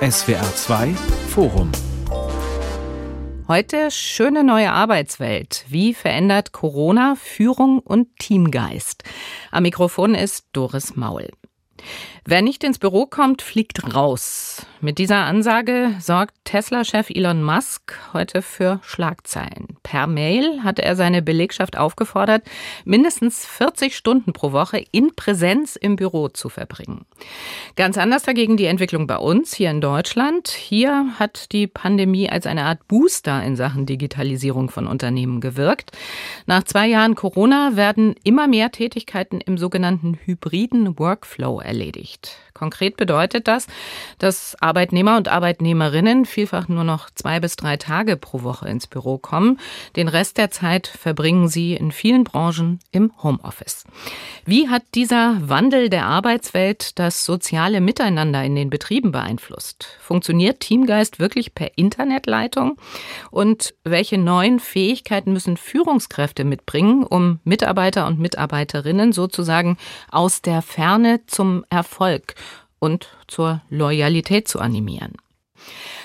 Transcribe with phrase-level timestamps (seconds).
[0.00, 0.88] SWR 2
[1.28, 1.72] Forum
[3.48, 5.64] Heute schöne neue Arbeitswelt.
[5.68, 9.04] Wie verändert Corona Führung und Teamgeist?
[9.50, 11.30] Am Mikrofon ist Doris Maul.
[12.28, 14.66] Wer nicht ins Büro kommt, fliegt raus.
[14.80, 19.76] Mit dieser Ansage sorgt Tesla-Chef Elon Musk heute für Schlagzeilen.
[19.84, 22.42] Per Mail hatte er seine Belegschaft aufgefordert,
[22.84, 27.06] mindestens 40 Stunden pro Woche in Präsenz im Büro zu verbringen.
[27.76, 30.48] Ganz anders dagegen die Entwicklung bei uns hier in Deutschland.
[30.48, 35.92] Hier hat die Pandemie als eine Art Booster in Sachen Digitalisierung von Unternehmen gewirkt.
[36.46, 42.45] Nach zwei Jahren Corona werden immer mehr Tätigkeiten im sogenannten hybriden Workflow erledigt nicht.
[42.56, 43.66] Konkret bedeutet das,
[44.18, 49.18] dass Arbeitnehmer und Arbeitnehmerinnen vielfach nur noch zwei bis drei Tage pro Woche ins Büro
[49.18, 49.60] kommen.
[49.94, 53.84] Den Rest der Zeit verbringen sie in vielen Branchen im Homeoffice.
[54.46, 59.88] Wie hat dieser Wandel der Arbeitswelt das soziale Miteinander in den Betrieben beeinflusst?
[60.00, 62.78] Funktioniert Teamgeist wirklich per Internetleitung?
[63.30, 69.76] Und welche neuen Fähigkeiten müssen Führungskräfte mitbringen, um Mitarbeiter und Mitarbeiterinnen sozusagen
[70.10, 72.34] aus der Ferne zum Erfolg
[72.86, 75.14] und zur Loyalität zu animieren.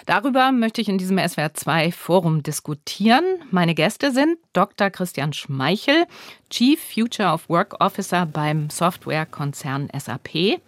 [0.07, 3.23] Darüber möchte ich in diesem SWR2 Forum diskutieren.
[3.51, 4.89] Meine Gäste sind Dr.
[4.89, 6.05] Christian Schmeichel,
[6.49, 10.59] Chief Future of Work Officer beim Softwarekonzern SAP.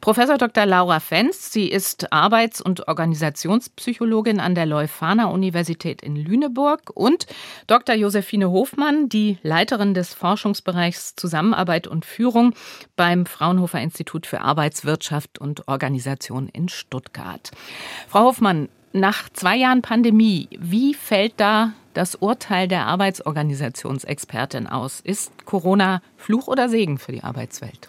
[0.00, 0.64] Professor Dr.
[0.64, 7.26] Laura Fenst, sie ist Arbeits- und Organisationspsychologin an der Leuphana Universität in Lüneburg und
[7.66, 7.96] Dr.
[7.96, 12.54] Josephine Hofmann, die Leiterin des Forschungsbereichs Zusammenarbeit und Führung
[12.94, 17.50] beim Fraunhofer Institut für Arbeitswirtschaft und Organisation in Stuttgart.
[18.08, 25.00] Frau Hofmann, nach zwei Jahren Pandemie, wie fällt da das Urteil der Arbeitsorganisationsexpertin aus?
[25.00, 27.88] Ist Corona Fluch oder Segen für die Arbeitswelt?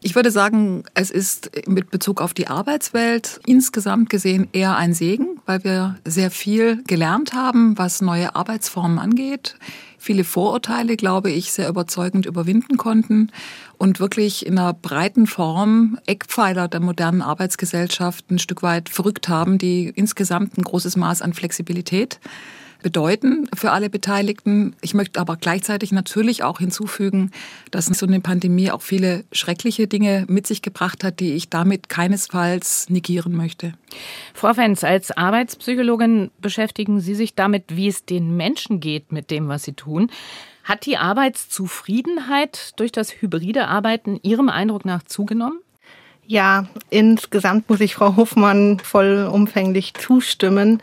[0.00, 5.40] Ich würde sagen, es ist mit Bezug auf die Arbeitswelt insgesamt gesehen eher ein Segen,
[5.44, 9.56] weil wir sehr viel gelernt haben, was neue Arbeitsformen angeht.
[9.98, 13.32] Viele Vorurteile, glaube ich, sehr überzeugend überwinden konnten
[13.76, 19.58] und wirklich in einer breiten Form Eckpfeiler der modernen Arbeitsgesellschaft ein Stück weit verrückt haben,
[19.58, 22.20] die insgesamt ein großes Maß an Flexibilität
[22.82, 24.76] bedeuten für alle Beteiligten.
[24.80, 27.30] Ich möchte aber gleichzeitig natürlich auch hinzufügen,
[27.70, 31.88] dass so eine Pandemie auch viele schreckliche Dinge mit sich gebracht hat, die ich damit
[31.88, 33.72] keinesfalls negieren möchte.
[34.34, 39.48] Frau Wenz, als Arbeitspsychologin beschäftigen Sie sich damit, wie es den Menschen geht mit dem,
[39.48, 40.10] was sie tun.
[40.64, 45.60] Hat die Arbeitszufriedenheit durch das hybride Arbeiten Ihrem Eindruck nach zugenommen?
[46.26, 50.82] Ja, insgesamt muss ich Frau Hofmann vollumfänglich zustimmen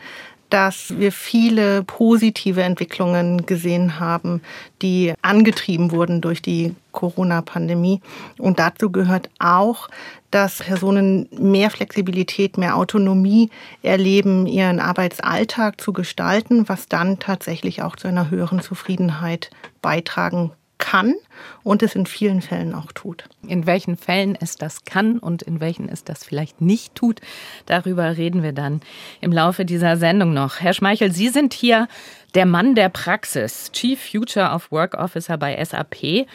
[0.50, 4.42] dass wir viele positive Entwicklungen gesehen haben,
[4.82, 8.00] die angetrieben wurden durch die Corona-Pandemie.
[8.38, 9.88] Und dazu gehört auch,
[10.30, 13.50] dass Personen mehr Flexibilität, mehr Autonomie
[13.82, 19.50] erleben, ihren Arbeitsalltag zu gestalten, was dann tatsächlich auch zu einer höheren Zufriedenheit
[19.82, 21.14] beitragen kann
[21.62, 23.24] und es in vielen Fällen auch tut.
[23.46, 27.20] In welchen Fällen es das kann und in welchen es das vielleicht nicht tut,
[27.66, 28.80] darüber reden wir dann
[29.20, 30.60] im Laufe dieser Sendung noch.
[30.60, 31.88] Herr Schmeichel, Sie sind hier
[32.34, 36.26] der Mann der Praxis, Chief Future of Work Officer bei SAP.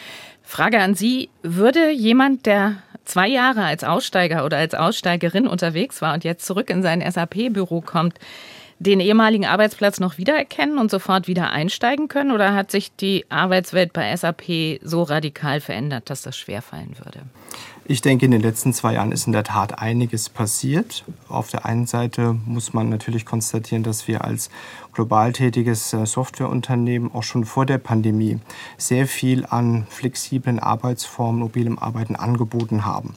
[0.41, 6.13] Frage an Sie, würde jemand, der zwei Jahre als Aussteiger oder als Aussteigerin unterwegs war
[6.13, 8.19] und jetzt zurück in sein SAP-Büro kommt,
[8.81, 12.31] den ehemaligen Arbeitsplatz noch wiedererkennen und sofort wieder einsteigen können?
[12.31, 17.21] Oder hat sich die Arbeitswelt bei SAP so radikal verändert, dass das schwerfallen würde?
[17.85, 21.03] Ich denke, in den letzten zwei Jahren ist in der Tat einiges passiert.
[21.27, 24.49] Auf der einen Seite muss man natürlich konstatieren, dass wir als
[24.93, 28.39] global tätiges äh, Softwareunternehmen auch schon vor der Pandemie
[28.77, 33.15] sehr viel an flexiblen Arbeitsformen, mobilem Arbeiten angeboten haben.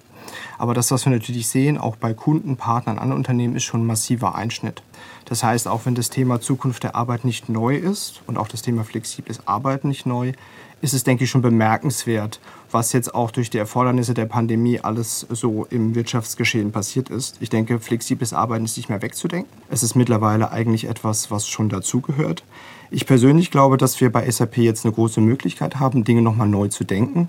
[0.59, 3.87] Aber das, was wir natürlich sehen, auch bei Kunden, Partnern, anderen Unternehmen, ist schon ein
[3.87, 4.83] massiver Einschnitt.
[5.25, 8.63] Das heißt, auch wenn das Thema Zukunft der Arbeit nicht neu ist und auch das
[8.63, 10.33] Thema flexibles Arbeiten nicht neu,
[10.81, 12.41] ist es, denke ich, schon bemerkenswert,
[12.71, 17.39] was jetzt auch durch die Erfordernisse der Pandemie alles so im Wirtschaftsgeschehen passiert ist.
[17.41, 19.51] Ich denke, flexibles Arbeiten ist nicht mehr wegzudenken.
[19.71, 22.45] Es ist mittlerweile eigentlich etwas, was schon dazugehört.
[22.91, 26.69] Ich persönlich glaube, dass wir bei SAP jetzt eine große Möglichkeit haben, Dinge nochmal neu
[26.69, 27.29] zu denken.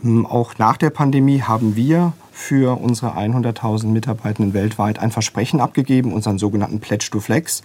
[0.00, 6.12] Hm, auch nach der Pandemie haben wir für unsere 100.000 Mitarbeitenden weltweit ein Versprechen abgegeben,
[6.12, 7.62] unseren sogenannten Pledge to Flex,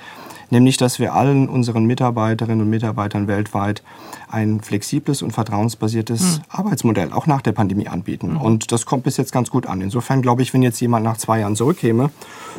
[0.50, 3.84] nämlich dass wir allen unseren Mitarbeiterinnen und Mitarbeitern weltweit
[4.30, 6.44] ein flexibles und vertrauensbasiertes mhm.
[6.48, 8.36] Arbeitsmodell auch nach der Pandemie anbieten.
[8.36, 8.42] Mhm.
[8.42, 9.82] Und das kommt bis jetzt ganz gut an.
[9.82, 12.10] Insofern glaube ich, wenn jetzt jemand nach zwei Jahren zurückkäme,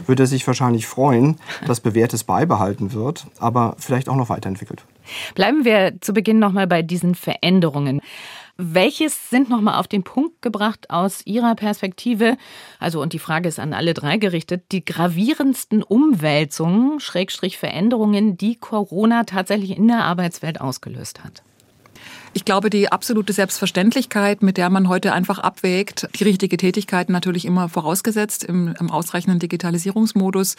[0.06, 4.84] würde er sich wahrscheinlich freuen, dass bewährtes beibehalten wird, aber vielleicht auch noch weiterentwickelt.
[5.34, 8.02] Bleiben wir zu Beginn noch mal bei diesen Veränderungen.
[8.56, 12.36] Welches sind nochmal auf den Punkt gebracht aus Ihrer Perspektive,
[12.78, 18.56] also und die Frage ist an alle drei gerichtet, die gravierendsten Umwälzungen, Schrägstrich Veränderungen, die
[18.56, 21.42] Corona tatsächlich in der Arbeitswelt ausgelöst hat?
[22.34, 27.44] Ich glaube, die absolute Selbstverständlichkeit, mit der man heute einfach abwägt, die richtige Tätigkeit natürlich
[27.44, 30.56] immer vorausgesetzt im, im ausreichenden Digitalisierungsmodus,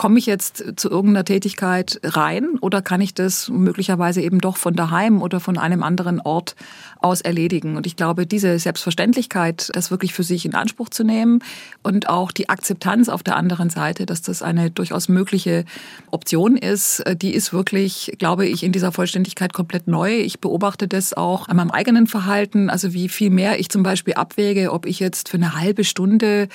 [0.00, 4.74] komme ich jetzt zu irgendeiner Tätigkeit rein oder kann ich das möglicherweise eben doch von
[4.74, 6.56] daheim oder von einem anderen Ort
[7.00, 7.76] aus erledigen?
[7.76, 11.44] Und ich glaube, diese Selbstverständlichkeit, das wirklich für sich in Anspruch zu nehmen
[11.82, 15.66] und auch die Akzeptanz auf der anderen Seite, dass das eine durchaus mögliche
[16.10, 20.16] Option ist, äh, die ist wirklich, glaube ich, in dieser Vollständigkeit komplett neu.
[20.16, 24.14] Ich beobachte das auch an meinem eigenen Verhalten, also wie viel mehr ich zum Beispiel
[24.14, 26.48] abwäge, ob ich jetzt für eine halbe Stunde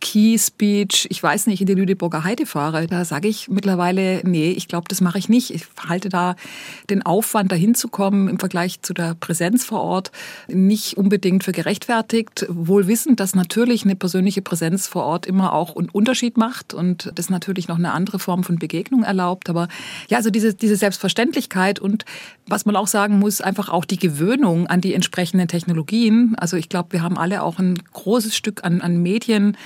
[0.00, 4.50] Key Speech, ich weiß nicht, in die Lüneburger Heide fahre, da sage ich mittlerweile, nee,
[4.52, 5.52] ich glaube, das mache ich nicht.
[5.52, 6.36] Ich halte da
[6.88, 10.12] den Aufwand, dahin zu kommen im Vergleich zu der Präsenz vor Ort
[10.46, 12.46] nicht unbedingt für gerechtfertigt.
[12.48, 17.10] Wohl wissend, dass natürlich eine persönliche Präsenz vor Ort immer auch einen Unterschied macht und
[17.16, 19.50] das natürlich noch eine andere Form von Begegnung erlaubt.
[19.50, 19.68] Aber
[20.08, 22.04] ja, also diese, diese Selbstverständlichkeit und
[22.48, 26.34] was man auch sagen muss, einfach auch die Gewöhnung an die entsprechenden Technologien.
[26.38, 29.56] Also ich glaube, wir haben alle auch ein großes Stück an, an Medien,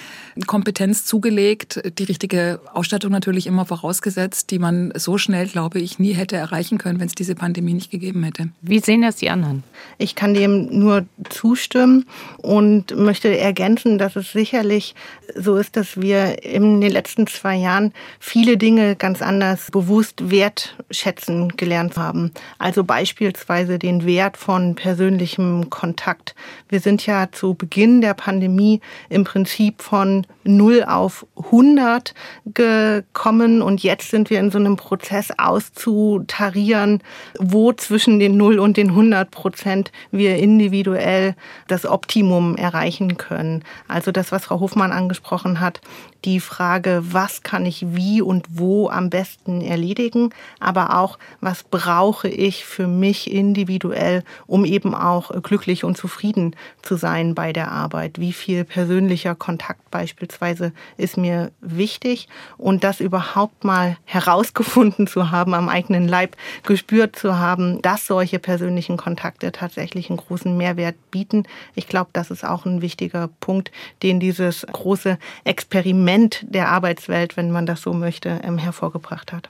[0.47, 6.13] Kompetenz zugelegt, die richtige Ausstattung natürlich immer vorausgesetzt, die man so schnell, glaube ich, nie
[6.13, 8.49] hätte erreichen können, wenn es diese Pandemie nicht gegeben hätte.
[8.63, 9.63] Wie sehen das die anderen?
[9.99, 12.07] Ich kann dem nur zustimmen
[12.39, 14.95] und möchte ergänzen, dass es sicherlich
[15.35, 21.57] so ist, dass wir in den letzten zwei Jahren viele Dinge ganz anders bewusst wertschätzen
[21.57, 22.33] gelernt haben.
[22.73, 26.35] Also beispielsweise den Wert von persönlichem Kontakt.
[26.71, 28.81] Wir sind ja zu Beginn der Pandemie
[29.11, 32.15] im Prinzip von 0 auf 100
[32.47, 37.03] gekommen und jetzt sind wir in so einem Prozess auszutarieren,
[37.39, 41.35] wo zwischen den 0 und den 100 Prozent wir individuell
[41.69, 43.65] das Optimum erreichen können.
[43.87, 45.83] Also das, was Frau Hofmann angesprochen hat,
[46.25, 50.31] die Frage, was kann ich wie und wo am besten erledigen,
[50.61, 56.97] aber auch, was brauche ich für mich individuell, um eben auch glücklich und zufrieden zu
[56.97, 58.21] sein bei der Arbeit.
[58.21, 65.55] Wie viel persönlicher Kontakt beispielsweise ist mir wichtig und das überhaupt mal herausgefunden zu haben,
[65.55, 71.45] am eigenen Leib gespürt zu haben, dass solche persönlichen Kontakte tatsächlich einen großen Mehrwert bieten.
[71.75, 73.73] Ich glaube, das ist auch ein wichtiger Punkt,
[74.03, 79.49] den dieses große Experiment Element der Arbeitswelt, wenn man das so möchte, ähm, hervorgebracht hat.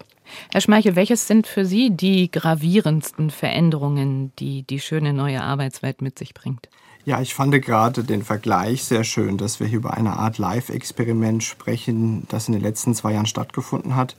[0.52, 6.18] Herr Schmeichel, welches sind für Sie die gravierendsten Veränderungen, die die schöne neue Arbeitswelt mit
[6.18, 6.68] sich bringt?
[7.04, 11.42] Ja, ich fand gerade den Vergleich sehr schön, dass wir hier über eine Art Live-Experiment
[11.42, 14.14] sprechen, das in den letzten zwei Jahren stattgefunden hat.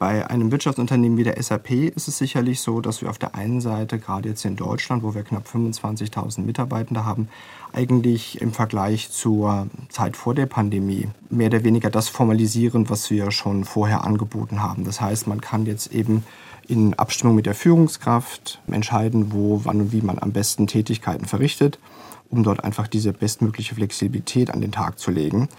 [0.00, 3.60] Bei einem Wirtschaftsunternehmen wie der SAP ist es sicherlich so, dass wir auf der einen
[3.60, 7.28] Seite, gerade jetzt in Deutschland, wo wir knapp 25.000 Mitarbeitende haben,
[7.74, 13.30] eigentlich im Vergleich zur Zeit vor der Pandemie mehr oder weniger das formalisieren, was wir
[13.30, 14.84] schon vorher angeboten haben.
[14.84, 16.24] Das heißt, man kann jetzt eben
[16.66, 21.78] in Abstimmung mit der Führungskraft entscheiden, wo, wann und wie man am besten Tätigkeiten verrichtet,
[22.30, 25.50] um dort einfach diese bestmögliche Flexibilität an den Tag zu legen.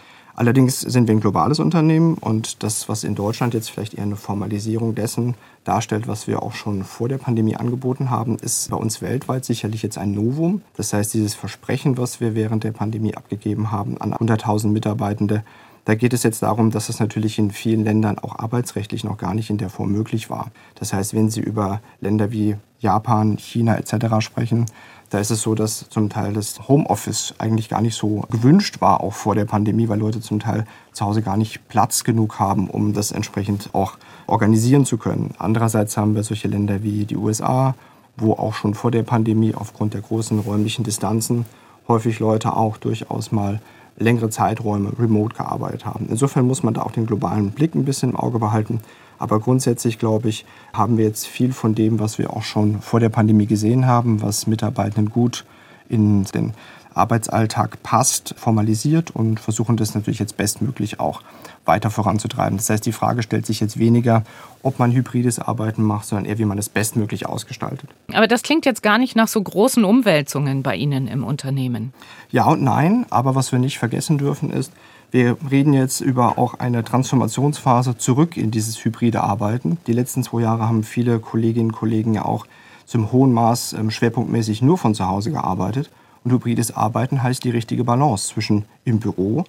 [0.41, 4.15] Allerdings sind wir ein globales Unternehmen und das, was in Deutschland jetzt vielleicht eher eine
[4.15, 5.35] Formalisierung dessen
[5.65, 9.83] darstellt, was wir auch schon vor der Pandemie angeboten haben, ist bei uns weltweit sicherlich
[9.83, 10.63] jetzt ein Novum.
[10.75, 15.43] Das heißt, dieses Versprechen, was wir während der Pandemie abgegeben haben an 100.000 Mitarbeitende,
[15.85, 19.35] da geht es jetzt darum, dass es natürlich in vielen Ländern auch arbeitsrechtlich noch gar
[19.35, 20.49] nicht in der Form möglich war.
[20.73, 24.25] Das heißt, wenn Sie über Länder wie Japan, China etc.
[24.25, 24.65] sprechen,
[25.11, 29.01] da ist es so, dass zum Teil das Homeoffice eigentlich gar nicht so gewünscht war,
[29.01, 32.69] auch vor der Pandemie, weil Leute zum Teil zu Hause gar nicht Platz genug haben,
[32.69, 35.35] um das entsprechend auch organisieren zu können.
[35.37, 37.75] Andererseits haben wir solche Länder wie die USA,
[38.15, 41.45] wo auch schon vor der Pandemie aufgrund der großen räumlichen Distanzen
[41.89, 43.59] häufig Leute auch durchaus mal
[43.97, 46.07] längere Zeiträume remote gearbeitet haben.
[46.09, 48.79] Insofern muss man da auch den globalen Blick ein bisschen im Auge behalten.
[49.21, 52.99] Aber grundsätzlich, glaube ich, haben wir jetzt viel von dem, was wir auch schon vor
[52.99, 55.45] der Pandemie gesehen haben, was Mitarbeitenden gut
[55.89, 56.53] in den
[56.95, 61.21] Arbeitsalltag passt, formalisiert und versuchen das natürlich jetzt bestmöglich auch
[61.65, 62.57] weiter voranzutreiben.
[62.57, 64.23] Das heißt, die Frage stellt sich jetzt weniger,
[64.63, 67.91] ob man hybrides Arbeiten macht, sondern eher, wie man es bestmöglich ausgestaltet.
[68.11, 71.93] Aber das klingt jetzt gar nicht nach so großen Umwälzungen bei Ihnen im Unternehmen.
[72.31, 74.73] Ja und nein, aber was wir nicht vergessen dürfen ist,
[75.11, 79.77] wir reden jetzt über auch eine Transformationsphase zurück in dieses hybride Arbeiten.
[79.85, 82.45] Die letzten zwei Jahre haben viele Kolleginnen und Kollegen ja auch
[82.85, 85.91] zum hohen Maß ähm, schwerpunktmäßig nur von zu Hause gearbeitet.
[86.23, 89.43] Und hybrides Arbeiten heißt die richtige Balance zwischen im Büro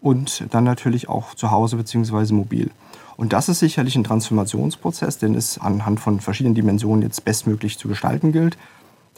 [0.00, 2.32] und dann natürlich auch zu Hause bzw.
[2.32, 2.70] mobil.
[3.16, 7.88] Und das ist sicherlich ein Transformationsprozess, den es anhand von verschiedenen Dimensionen jetzt bestmöglich zu
[7.88, 8.56] gestalten gilt.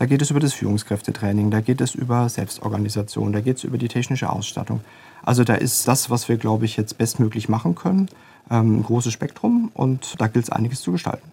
[0.01, 3.77] Da geht es über das Führungskräftetraining, da geht es über Selbstorganisation, da geht es über
[3.77, 4.81] die technische Ausstattung.
[5.23, 8.09] Also da ist das, was wir, glaube ich, jetzt bestmöglich machen können,
[8.51, 11.31] ähm, ein großes Spektrum und da gilt es einiges zu gestalten.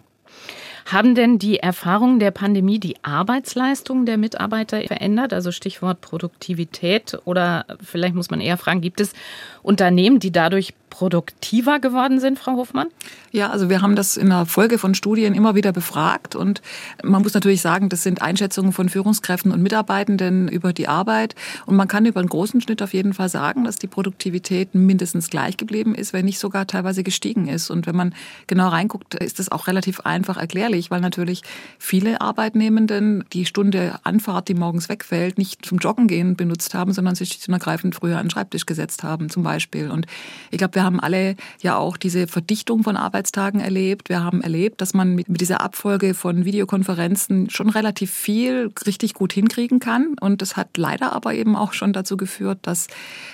[0.84, 5.32] Haben denn die Erfahrungen der Pandemie die Arbeitsleistung der Mitarbeiter verändert?
[5.32, 9.14] Also Stichwort Produktivität oder vielleicht muss man eher fragen, gibt es
[9.62, 12.88] Unternehmen, die dadurch produktiver geworden sind, Frau Hofmann?
[13.30, 16.62] Ja, also wir haben das in der Folge von Studien immer wieder befragt und
[17.02, 21.34] man muss natürlich sagen, das sind Einschätzungen von Führungskräften und Mitarbeitenden über die Arbeit
[21.66, 25.30] und man kann über einen großen Schnitt auf jeden Fall sagen, dass die Produktivität mindestens
[25.30, 27.70] gleich geblieben ist, wenn nicht sogar teilweise gestiegen ist.
[27.70, 28.14] Und wenn man
[28.46, 31.42] genau reinguckt, ist das auch relativ einfach erklärlich, weil natürlich
[31.78, 37.14] viele Arbeitnehmenden die Stunde Anfahrt, die morgens wegfällt, nicht zum Joggen gehen benutzt haben, sondern
[37.14, 39.90] sich und ergreifend früher an den Schreibtisch gesetzt haben zum Beispiel.
[39.90, 40.06] Und
[40.50, 44.08] ich glaube, wir haben alle ja auch diese Verdichtung von Arbeitstagen erlebt.
[44.08, 49.14] Wir haben erlebt, dass man mit, mit dieser Abfolge von Videokonferenzen schon relativ viel richtig
[49.14, 50.14] gut hinkriegen kann.
[50.20, 52.86] Und das hat leider aber eben auch schon dazu geführt, dass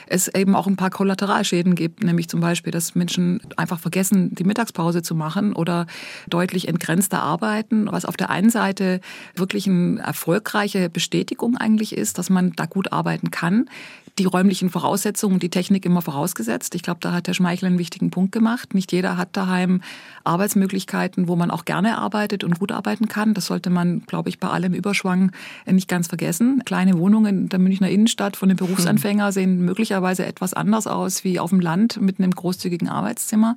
[0.06, 4.44] es eben auch ein paar Kollateralschäden gibt, nämlich zum Beispiel, dass Menschen einfach vergessen, die
[4.44, 5.86] Mittagspause zu machen oder
[6.30, 9.02] deutlich entgrenzter arbeiten, was auf der einen Seite
[9.34, 13.66] wirklich eine erfolgreiche Bestätigung eigentlich ist, dass man da gut arbeiten kann
[14.18, 16.74] die räumlichen Voraussetzungen und die Technik immer vorausgesetzt.
[16.74, 18.72] Ich glaube, da hat Herr Schmeichel einen wichtigen Punkt gemacht.
[18.72, 19.80] Nicht jeder hat daheim
[20.22, 23.34] Arbeitsmöglichkeiten, wo man auch gerne arbeitet und gut arbeiten kann.
[23.34, 25.32] Das sollte man, glaube ich, bei allem Überschwang
[25.66, 26.62] nicht ganz vergessen.
[26.64, 31.40] Kleine Wohnungen in der Münchner Innenstadt von den Berufsanfänger sehen möglicherweise etwas anders aus wie
[31.40, 33.56] auf dem Land mit einem großzügigen Arbeitszimmer.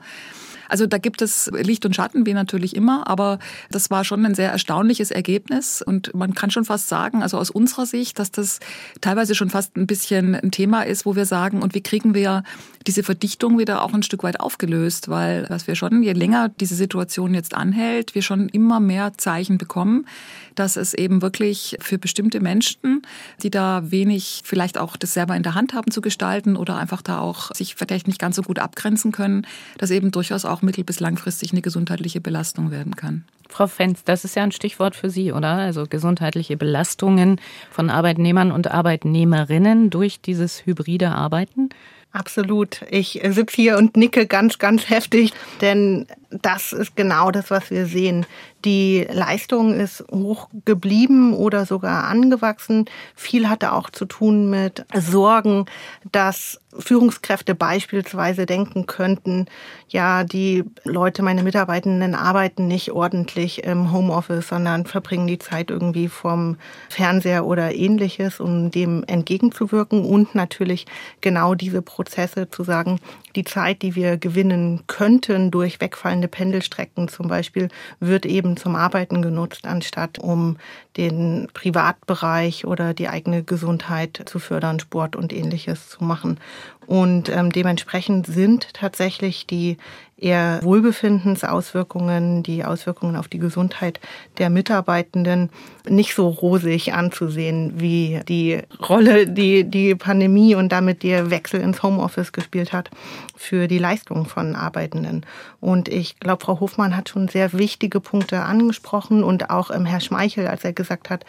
[0.69, 3.39] Also da gibt es Licht und Schatten, wie natürlich immer, aber
[3.71, 5.81] das war schon ein sehr erstaunliches Ergebnis.
[5.81, 8.59] Und man kann schon fast sagen, also aus unserer Sicht, dass das
[9.01, 12.43] teilweise schon fast ein bisschen ein Thema ist, wo wir sagen, und wie kriegen wir
[12.87, 16.75] diese Verdichtung wieder auch ein Stück weit aufgelöst, weil was wir schon, je länger diese
[16.75, 20.07] Situation jetzt anhält, wir schon immer mehr Zeichen bekommen,
[20.55, 23.03] dass es eben wirklich für bestimmte Menschen,
[23.43, 27.01] die da wenig vielleicht auch das selber in der Hand haben zu gestalten oder einfach
[27.01, 29.45] da auch sich vielleicht nicht ganz so gut abgrenzen können,
[29.77, 33.25] dass eben durchaus auch mittel- bis langfristig eine gesundheitliche Belastung werden kann.
[33.49, 35.53] Frau Fenz, das ist ja ein Stichwort für Sie, oder?
[35.53, 37.39] Also gesundheitliche Belastungen
[37.71, 41.69] von Arbeitnehmern und Arbeitnehmerinnen durch dieses hybride Arbeiten.
[42.17, 42.81] Absolut.
[42.89, 47.85] Ich sitze hier und nicke ganz, ganz heftig, denn das ist genau das, was wir
[47.85, 48.25] sehen.
[48.67, 52.83] Die Leistung ist hoch geblieben oder sogar angewachsen.
[53.15, 55.67] Viel hatte auch zu tun mit Sorgen,
[56.11, 59.47] dass Führungskräfte beispielsweise denken könnten,
[59.89, 66.09] ja, die Leute, meine Mitarbeitenden arbeiten nicht ordentlich im Homeoffice, sondern verbringen die Zeit irgendwie
[66.09, 66.57] vom
[66.89, 70.85] Fernseher oder ähnliches, um dem entgegenzuwirken und natürlich
[71.21, 72.99] genau diese Prozesse zu sagen,
[73.35, 77.69] die Zeit, die wir gewinnen könnten durch wegfallende Pendelstrecken zum Beispiel,
[77.99, 80.57] wird eben zum Arbeiten genutzt, anstatt um
[80.97, 86.39] den Privatbereich oder die eigene Gesundheit zu fördern, Sport und ähnliches zu machen.
[86.85, 89.77] Und ähm, dementsprechend sind tatsächlich die
[90.17, 93.99] eher Wohlbefindensauswirkungen, die Auswirkungen auf die Gesundheit
[94.39, 95.49] der Mitarbeitenden
[95.87, 98.59] nicht so rosig anzusehen, wie die
[98.89, 102.89] Rolle, die die Pandemie und damit der Wechsel ins Homeoffice gespielt hat
[103.35, 105.25] für die Leistung von Arbeitenden.
[105.59, 110.01] Und ich glaube, Frau Hofmann hat schon sehr wichtige Punkte angesprochen und auch ähm, Herr
[110.01, 111.25] Schmeichel, als er gesagt hat,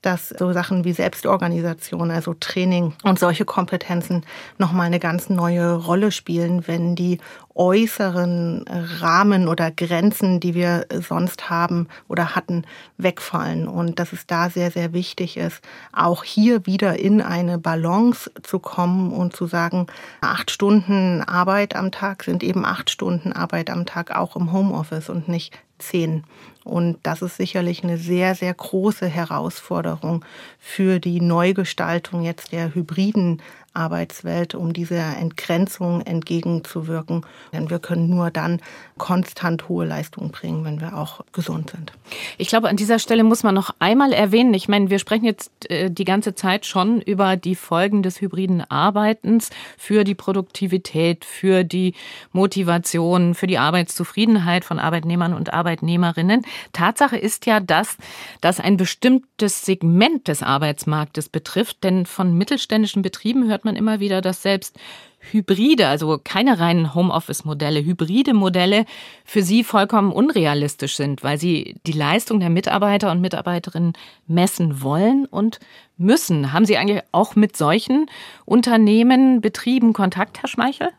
[0.00, 4.24] dass so Sachen wie Selbstorganisation, also Training und solche Kompetenzen
[4.58, 7.18] nochmal eine ganz neue Rolle spielen, wenn die
[7.54, 8.64] äußeren
[9.00, 12.64] Rahmen oder Grenzen, die wir sonst haben oder hatten,
[12.98, 13.66] wegfallen.
[13.66, 15.60] Und dass es da sehr, sehr wichtig ist,
[15.92, 19.88] auch hier wieder in eine Balance zu kommen und zu sagen,
[20.20, 25.08] acht Stunden Arbeit am Tag sind eben acht Stunden Arbeit am Tag auch im Homeoffice
[25.08, 26.24] und nicht zehn.
[26.64, 30.24] Und das ist sicherlich eine sehr, sehr große Herausforderung
[30.58, 33.40] für die Neugestaltung jetzt der hybriden
[33.78, 37.24] Arbeitswelt, um dieser Entgrenzung entgegenzuwirken.
[37.52, 38.60] Denn wir können nur dann
[38.96, 41.92] konstant hohe Leistungen bringen, wenn wir auch gesund sind.
[42.38, 45.70] Ich glaube, an dieser Stelle muss man noch einmal erwähnen, ich meine, wir sprechen jetzt
[45.70, 51.62] äh, die ganze Zeit schon über die Folgen des hybriden Arbeitens für die Produktivität, für
[51.62, 51.94] die
[52.32, 56.42] Motivation, für die Arbeitszufriedenheit von Arbeitnehmern und Arbeitnehmerinnen.
[56.72, 57.96] Tatsache ist ja, dass
[58.40, 64.20] das ein bestimmtes Segment des Arbeitsmarktes betrifft, denn von mittelständischen Betrieben hört man immer wieder,
[64.20, 64.76] dass selbst
[65.20, 68.86] Hybride, also keine reinen Homeoffice-Modelle, hybride Modelle
[69.24, 73.94] für sie vollkommen unrealistisch sind, weil sie die Leistung der Mitarbeiter und Mitarbeiterinnen
[74.26, 75.58] messen wollen und
[75.96, 76.52] müssen.
[76.52, 78.06] Haben Sie eigentlich auch mit solchen
[78.44, 80.90] Unternehmen, Betrieben Kontakt, Herr Schmeichel?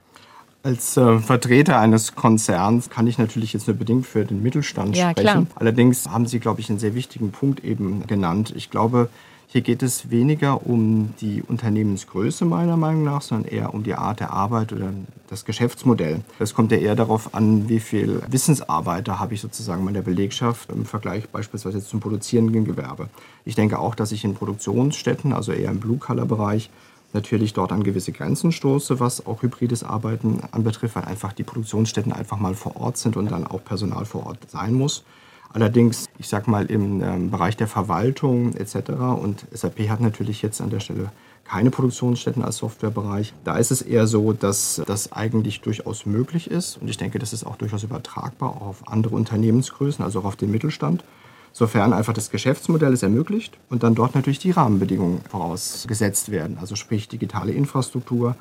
[0.62, 5.12] Als äh, Vertreter eines Konzerns kann ich natürlich jetzt nur bedingt für den Mittelstand ja,
[5.12, 5.24] sprechen.
[5.24, 5.46] Klar.
[5.56, 8.54] Allerdings haben Sie, glaube ich, einen sehr wichtigen Punkt eben genannt.
[8.56, 9.10] Ich glaube,
[9.51, 14.20] hier geht es weniger um die Unternehmensgröße meiner Meinung nach, sondern eher um die Art
[14.20, 14.94] der Arbeit oder
[15.28, 16.22] das Geschäftsmodell.
[16.38, 20.70] Es kommt ja eher darauf an, wie viel Wissensarbeiter habe ich sozusagen in der Belegschaft
[20.70, 23.10] im Vergleich beispielsweise zum produzierenden Gewerbe.
[23.44, 26.70] Ich denke auch, dass ich in Produktionsstätten, also eher im Blue-Color-Bereich,
[27.13, 32.12] natürlich dort an gewisse Grenzen stoße, was auch hybrides Arbeiten anbetrifft, weil einfach die Produktionsstätten
[32.12, 35.04] einfach mal vor Ort sind und dann auch Personal vor Ort sein muss.
[35.51, 38.92] Allerdings, ich sag mal, im ähm, Bereich der Verwaltung etc.
[39.20, 41.12] und SAP hat natürlich jetzt an der Stelle
[41.44, 43.34] keine Produktionsstätten als Softwarebereich.
[43.44, 47.34] Da ist es eher so, dass das eigentlich durchaus möglich ist und ich denke, das
[47.34, 51.04] ist auch durchaus übertragbar auch auf andere Unternehmensgrößen, also auch auf den Mittelstand,
[51.51, 56.75] sofern einfach das Geschäftsmodell es ermöglicht und dann dort natürlich die Rahmenbedingungen vorausgesetzt werden, also
[56.75, 58.36] sprich digitale Infrastruktur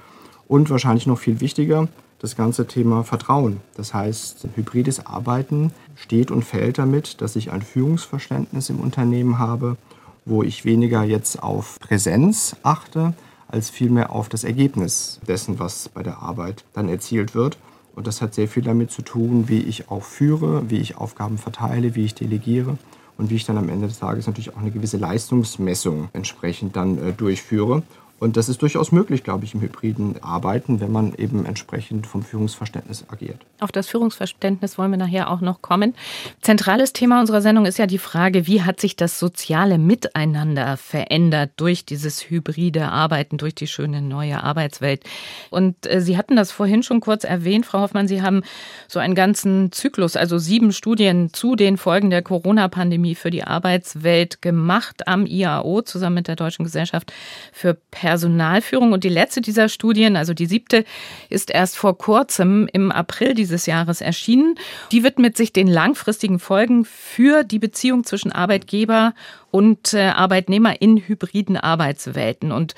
[0.46, 1.88] und wahrscheinlich noch viel wichtiger,
[2.18, 3.60] das ganze Thema Vertrauen.
[3.76, 9.76] Das heißt, hybrides Arbeiten steht und fällt damit, dass ich ein Führungsverständnis im Unternehmen habe,
[10.24, 13.14] wo ich weniger jetzt auf Präsenz achte,
[13.46, 17.56] als vielmehr auf das Ergebnis dessen, was bei der Arbeit dann erzielt wird.
[17.94, 21.38] Und das hat sehr viel damit zu tun, wie ich auch führe, wie ich Aufgaben
[21.38, 22.78] verteile, wie ich delegiere
[23.18, 26.96] und wie ich dann am Ende des Tages natürlich auch eine gewisse Leistungsmessung entsprechend dann
[26.98, 27.82] äh, durchführe.
[28.20, 32.22] Und das ist durchaus möglich, glaube ich, im hybriden Arbeiten, wenn man eben entsprechend vom
[32.22, 33.38] Führungsverständnis agiert.
[33.60, 35.94] Auf das Führungsverständnis wollen wir nachher auch noch kommen.
[36.40, 41.52] Zentrales Thema unserer Sendung ist ja die Frage, wie hat sich das soziale Miteinander verändert
[41.56, 45.04] durch dieses hybride Arbeiten, durch die schöne neue Arbeitswelt.
[45.50, 48.42] Und äh, Sie hatten das vorhin schon kurz erwähnt, Frau Hoffmann, Sie haben
[48.88, 54.42] so einen ganzen Zyklus, also sieben Studien zu den Folgen der Corona-Pandemie für die Arbeitswelt
[54.42, 57.12] gemacht am IAO zusammen mit der Deutschen Gesellschaft
[57.52, 58.92] für Personal Personalführung.
[58.94, 60.86] Und die letzte dieser Studien, also die siebte,
[61.28, 64.54] ist erst vor kurzem im April dieses Jahres erschienen.
[64.92, 69.12] Die widmet sich den langfristigen Folgen für die Beziehung zwischen Arbeitgeber
[69.50, 72.52] und äh, Arbeitnehmer in hybriden Arbeitswelten.
[72.52, 72.74] Und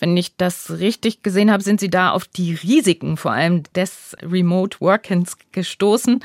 [0.00, 4.16] wenn ich das richtig gesehen habe, sind Sie da auf die Risiken vor allem des
[4.22, 6.20] Remote Workens gestoßen,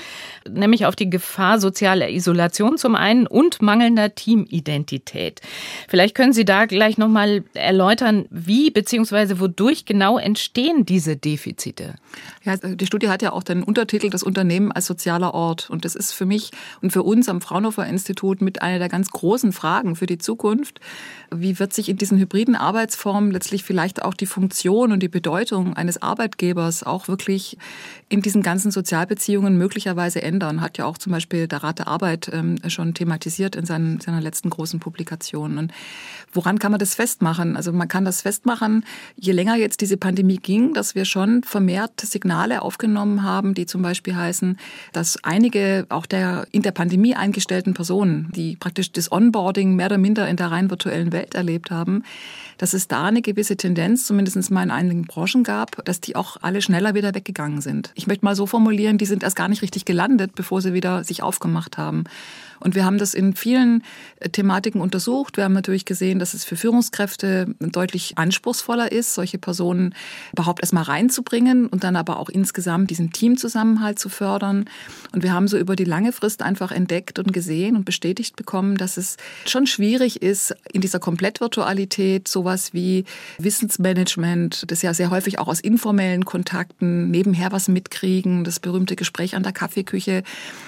[0.49, 5.41] nämlich auf die Gefahr sozialer Isolation zum einen und mangelnder Teamidentität.
[5.89, 9.39] Vielleicht können Sie da gleich nochmal erläutern, wie bzw.
[9.39, 11.95] wodurch genau entstehen diese Defizite?
[12.43, 15.69] Ja, die Studie hat ja auch den Untertitel Das Unternehmen als sozialer Ort.
[15.69, 19.09] Und das ist für mich und für uns am Fraunhofer Institut mit einer der ganz
[19.09, 20.79] großen Fragen für die Zukunft.
[21.33, 25.75] Wie wird sich in diesen hybriden Arbeitsformen letztlich vielleicht auch die Funktion und die Bedeutung
[25.75, 27.57] eines Arbeitgebers auch wirklich
[28.09, 30.61] in diesen ganzen Sozialbeziehungen möglicherweise ändern?
[30.61, 34.49] Hat ja auch zum Beispiel der Rat der Arbeit ähm, schon thematisiert in seiner letzten
[34.49, 35.57] großen Publikation.
[35.57, 35.71] Und
[36.31, 37.55] woran kann man das festmachen?
[37.55, 38.85] Also man kann das festmachen,
[39.15, 43.81] je länger jetzt diese Pandemie ging, dass wir schon vermehrt Signale aufgenommen haben, die zum
[43.81, 44.57] Beispiel heißen,
[44.93, 49.97] dass einige auch der in der Pandemie eingestellten Personen, die praktisch das Onboarding mehr oder
[49.97, 52.03] minder in der rein virtuellen Welt erlebt haben,
[52.59, 56.37] dass es da eine gewisse Tendenz, zumindest mal in einigen Branchen gab, dass die auch
[56.41, 57.91] alle schneller wieder weggegangen sind.
[57.95, 61.03] Ich möchte mal so formulieren, die sind erst gar nicht richtig gelandet, bevor sie wieder
[61.03, 62.03] sich aufgemacht haben.
[62.65, 63.83] Und wir haben das in vielen
[64.19, 65.37] äh, Thematiken untersucht.
[65.37, 69.93] Wir haben natürlich gesehen, dass es für Führungskräfte deutlich anspruchsvoller ist, solche Personen
[70.31, 74.65] überhaupt erstmal reinzubringen und dann aber auch insgesamt diesen Teamzusammenhalt zu fördern.
[75.11, 78.77] Und wir haben so über die lange Frist einfach entdeckt und gesehen und bestätigt bekommen,
[78.77, 83.05] dass es schon schwierig ist, in dieser Komplettvirtualität so sowas wie
[83.39, 89.35] Wissensmanagement, das ja sehr häufig auch aus informellen Kontakten nebenher was mitkriegen, das berühmte Gespräch
[89.35, 90.21] an der Kaffeeküche.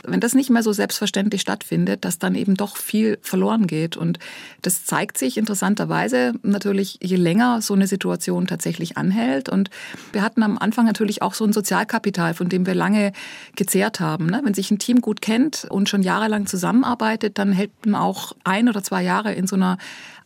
[0.04, 3.96] Wenn das nicht mehr so selbstverständlich stattfindet, dass dann eben doch viel verloren geht.
[3.96, 4.20] Und
[4.62, 9.48] das zeigt sich interessanterweise natürlich, je länger so eine Situation tatsächlich anhält.
[9.48, 9.70] Und
[10.12, 13.14] wir hatten am Anfang natürlich auch so ein Sozialkapital, von dem wir lange
[13.56, 14.26] gezehrt haben.
[14.26, 14.42] Ne?
[14.44, 18.68] Wenn sich ein Team gut kennt und schon jahrelang zusammenarbeitet, dann hält man auch ein
[18.68, 19.78] oder zwei Jahre in so einer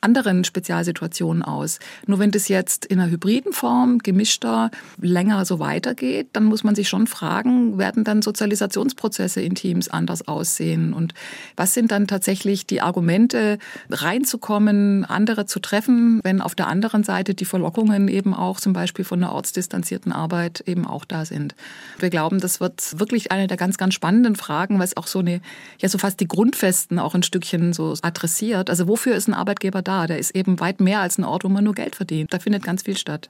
[0.02, 1.80] anderen Spezialsituationen aus.
[2.08, 6.76] Nur wenn das jetzt in einer hybriden Form, gemischter, länger so weitergeht, dann muss man
[6.76, 10.94] sich schon fragen, werden dann Sozialisationsprozesse in Teams anders aussehen?
[10.94, 11.14] Und
[11.56, 13.60] was sind dann tatsächlich die Argumente,
[13.90, 19.06] reinzukommen, andere zu treffen, wenn auf der anderen Seite die Verlockungen eben auch zum Beispiel
[19.06, 21.56] von einer ortsdistanzierten Arbeit eben auch da sind?
[22.00, 25.20] Wir glauben, das wird wirklich eine der ganz, ganz spannenden Fragen, weil es auch so
[25.20, 25.42] eine,
[25.80, 28.70] ja so fast die Grundfesten auch ein Stückchen so adressiert.
[28.70, 29.90] Also wofür ist ein Arbeitgeber da?
[29.91, 30.08] Da.
[30.08, 32.34] Der ist eben weit mehr als ein Ort, wo man nur Geld verdient.
[32.34, 33.30] Da findet ganz viel statt.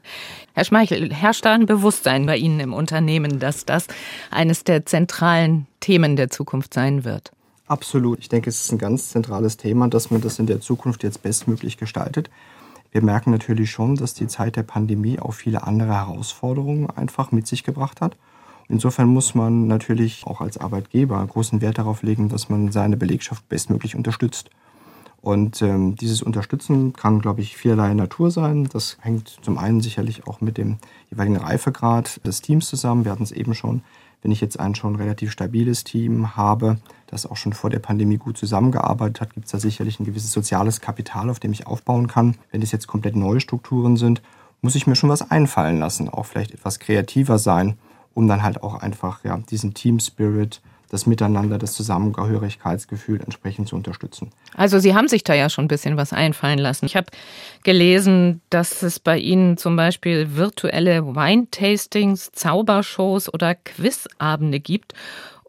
[0.54, 3.88] Herr Schmeichel, herrscht da ein Bewusstsein bei Ihnen im Unternehmen, dass das
[4.30, 7.32] eines der zentralen Themen der Zukunft sein wird?
[7.67, 8.19] Absolut.
[8.19, 11.24] Ich denke, es ist ein ganz zentrales Thema, dass man das in der Zukunft jetzt
[11.24, 12.30] bestmöglich gestaltet.
[12.91, 17.47] Wir merken natürlich schon, dass die Zeit der Pandemie auch viele andere Herausforderungen einfach mit
[17.47, 18.17] sich gebracht hat.
[18.67, 23.47] Insofern muss man natürlich auch als Arbeitgeber großen Wert darauf legen, dass man seine Belegschaft
[23.50, 24.50] bestmöglich unterstützt.
[25.22, 28.68] Und ähm, dieses Unterstützen kann, glaube ich, vielerlei Natur sein.
[28.72, 30.78] Das hängt zum einen sicherlich auch mit dem
[31.12, 33.06] jeweiligen Reifegrad des Teams zusammen.
[33.06, 33.84] Wir hatten es eben schon,
[34.24, 38.18] wenn ich jetzt ein schon relativ stabiles Team habe, das auch schon vor der Pandemie
[38.18, 42.08] gut zusammengearbeitet hat, gibt es da sicherlich ein gewisses soziales Kapital, auf dem ich aufbauen
[42.08, 42.36] kann.
[42.52, 44.22] Wenn es jetzt komplett neue Strukturen sind,
[44.62, 47.78] muss ich mir schon was einfallen lassen, auch vielleicht etwas kreativer sein,
[48.14, 53.77] um dann halt auch einfach ja, diesen Team Spirit das Miteinander, das Zusammengehörigkeitsgefühl entsprechend zu
[53.77, 54.32] unterstützen.
[54.56, 56.86] Also Sie haben sich da ja schon ein bisschen was einfallen lassen.
[56.86, 57.08] Ich habe
[57.63, 64.93] gelesen, dass es bei Ihnen zum Beispiel virtuelle Wine-Tastings, Zaubershows oder Quizabende gibt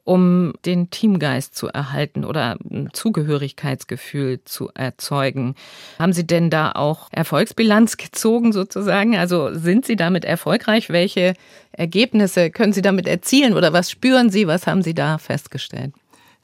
[0.04, 5.54] um den Teamgeist zu erhalten oder ein Zugehörigkeitsgefühl zu erzeugen.
[5.98, 9.16] Haben Sie denn da auch Erfolgsbilanz gezogen sozusagen?
[9.16, 10.90] Also sind Sie damit erfolgreich?
[10.90, 11.34] Welche
[11.72, 14.46] Ergebnisse können Sie damit erzielen oder was spüren Sie?
[14.46, 15.92] Was haben Sie da festgestellt?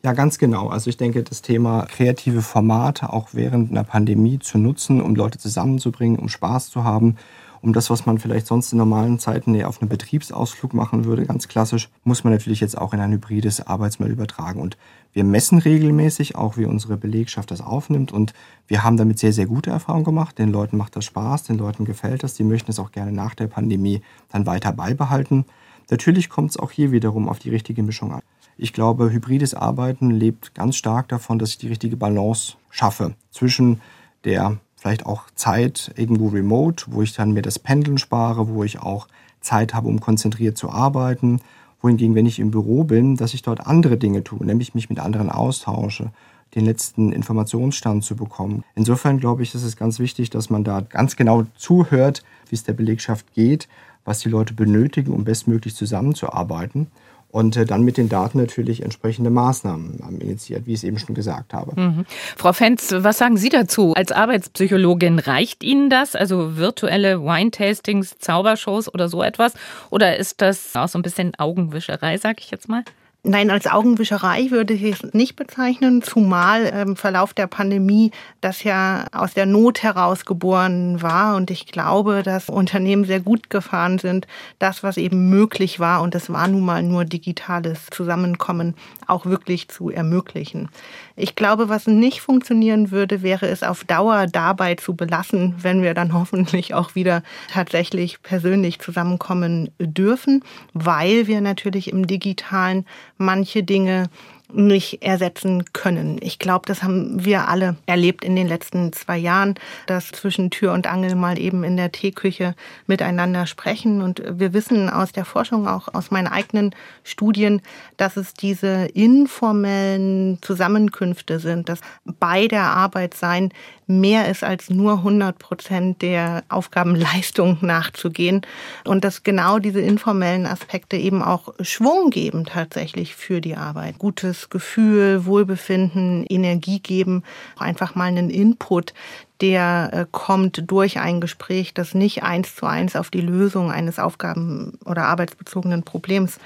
[0.05, 0.69] Ja, ganz genau.
[0.69, 5.39] Also ich denke, das Thema kreative Formate auch während einer Pandemie zu nutzen, um Leute
[5.39, 7.17] zusammenzubringen, um Spaß zu haben,
[7.61, 11.49] um das, was man vielleicht sonst in normalen Zeiten auf einen Betriebsausflug machen würde, ganz
[11.49, 14.61] klassisch, muss man natürlich jetzt auch in ein hybrides Arbeitsmodell übertragen.
[14.61, 14.77] Und
[15.13, 18.13] wir messen regelmäßig auch, wie unsere Belegschaft das aufnimmt.
[18.13, 18.35] Und
[18.67, 20.39] wir haben damit sehr, sehr gute Erfahrungen gemacht.
[20.39, 22.35] Den Leuten macht das Spaß, den Leuten gefällt das.
[22.35, 25.45] Die möchten es auch gerne nach der Pandemie dann weiter beibehalten.
[25.91, 28.23] Natürlich kommt es auch hier wiederum auf die richtige Mischung an.
[28.57, 33.81] Ich glaube, hybrides Arbeiten lebt ganz stark davon, dass ich die richtige Balance schaffe zwischen
[34.25, 38.81] der vielleicht auch Zeit irgendwo remote, wo ich dann mir das Pendeln spare, wo ich
[38.81, 39.09] auch
[39.41, 41.41] Zeit habe, um konzentriert zu arbeiten.
[41.83, 44.99] Wohingegen, wenn ich im Büro bin, dass ich dort andere Dinge tue, nämlich mich mit
[44.99, 46.11] anderen austausche,
[46.55, 48.65] den letzten Informationsstand zu bekommen.
[48.75, 52.65] Insofern glaube ich, ist es ganz wichtig, dass man da ganz genau zuhört, wie es
[52.65, 53.69] der Belegschaft geht,
[54.05, 56.89] was die Leute benötigen, um bestmöglich zusammenzuarbeiten
[57.31, 61.15] und äh, dann mit den Daten natürlich entsprechende Maßnahmen initiiert, wie ich es eben schon
[61.15, 61.79] gesagt habe.
[61.79, 62.07] Mhm.
[62.37, 63.93] Frau Fenz, was sagen Sie dazu?
[63.95, 66.15] Als Arbeitspsychologin reicht Ihnen das?
[66.15, 69.55] Also virtuelle Wine-Tastings, Zaubershows oder so etwas?
[69.91, 72.83] Oder ist das auch so ein bisschen Augenwischerei, sag ich jetzt mal?
[73.29, 78.11] Nein, als Augenwischerei würde ich es nicht bezeichnen, zumal im Verlauf der Pandemie
[78.41, 81.37] das ja aus der Not heraus geboren war.
[81.37, 84.27] Und ich glaube, dass Unternehmen sehr gut gefahren sind,
[84.59, 88.75] das, was eben möglich war, und das war nun mal nur digitales Zusammenkommen,
[89.07, 90.71] auch wirklich zu ermöglichen.
[91.15, 95.93] Ich glaube, was nicht funktionieren würde, wäre es auf Dauer dabei zu belassen, wenn wir
[95.93, 102.87] dann hoffentlich auch wieder tatsächlich persönlich zusammenkommen dürfen, weil wir natürlich im digitalen
[103.19, 104.09] manche Dinge
[104.53, 106.17] nicht ersetzen können.
[106.23, 109.55] Ich glaube, das haben wir alle erlebt in den letzten zwei Jahren,
[109.87, 112.55] dass zwischen Tür und Angel mal eben in der Teeküche
[112.87, 114.01] miteinander sprechen.
[114.01, 117.61] Und wir wissen aus der Forschung, auch aus meinen eigenen Studien,
[117.99, 123.53] dass es diese informellen Zusammenkünfte sind, dass bei der Arbeit sein
[123.89, 128.43] mehr ist als nur 100 Prozent der Aufgabenleistung nachzugehen
[128.85, 133.99] und dass genau diese informellen Aspekte eben auch Schwung geben tatsächlich für die Arbeit.
[133.99, 137.25] Gutes Gefühl, Wohlbefinden, Energie geben,
[137.59, 138.93] einfach mal einen Input,
[139.41, 143.99] der äh, kommt durch ein Gespräch, das nicht eins zu eins auf die Lösung eines
[143.99, 146.39] Aufgaben- oder arbeitsbezogenen Problems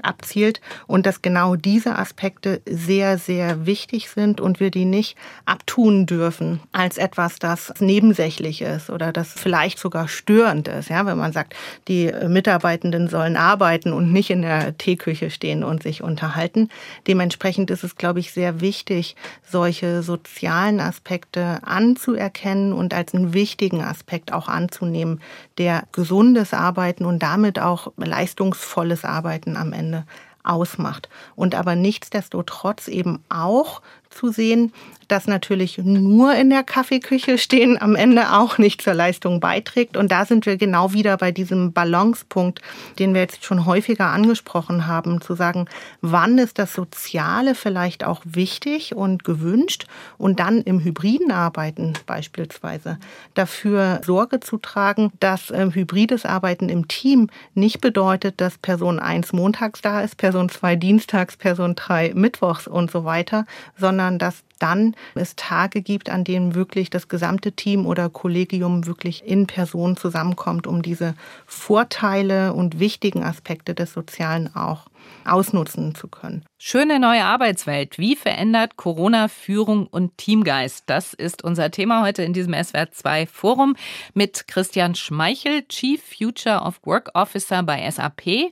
[0.00, 6.06] abzielt und dass genau diese Aspekte sehr, sehr wichtig sind und wir die nicht abtun
[6.06, 10.88] dürfen als etwas, das nebensächlich ist oder das vielleicht sogar störend ist.
[10.88, 11.54] Ja, wenn man sagt,
[11.88, 16.70] die Mitarbeitenden sollen arbeiten und nicht in der Teeküche stehen und sich unterhalten.
[17.08, 23.32] Dementsprechend ist es, glaube ich, sehr wichtig, solche sozialen Aspekte anzuerkennen anerkennen und als einen
[23.34, 25.20] wichtigen Aspekt auch anzunehmen,
[25.58, 30.04] der gesundes Arbeiten und damit auch leistungsvolles Arbeiten am Ende
[30.44, 31.08] ausmacht.
[31.36, 33.82] Und aber nichtsdestotrotz eben auch
[34.18, 34.72] zu sehen,
[35.08, 39.96] dass natürlich nur in der Kaffeeküche stehen am Ende auch nicht zur Leistung beiträgt.
[39.96, 42.60] Und da sind wir genau wieder bei diesem Balancepunkt,
[42.98, 45.66] den wir jetzt schon häufiger angesprochen haben, zu sagen,
[46.02, 49.86] wann ist das Soziale vielleicht auch wichtig und gewünscht
[50.18, 52.98] und dann im hybriden Arbeiten beispielsweise
[53.34, 59.32] dafür Sorge zu tragen, dass äh, hybrides Arbeiten im Team nicht bedeutet, dass Person 1
[59.32, 63.46] montags da ist, Person 2 dienstags, Person 3 mittwochs und so weiter,
[63.78, 69.24] sondern dass dann es Tage gibt, an denen wirklich das gesamte Team oder Kollegium wirklich
[69.24, 71.14] in Person zusammenkommt, um diese
[71.46, 74.86] Vorteile und wichtigen Aspekte des Sozialen auch
[75.24, 76.44] ausnutzen zu können.
[76.60, 77.98] Schöne neue Arbeitswelt.
[77.98, 80.84] Wie verändert Corona Führung und Teamgeist?
[80.86, 83.76] Das ist unser Thema heute in diesem SWR2 Forum
[84.12, 88.50] mit Christian Schmeichel, Chief Future of Work Officer bei SAP,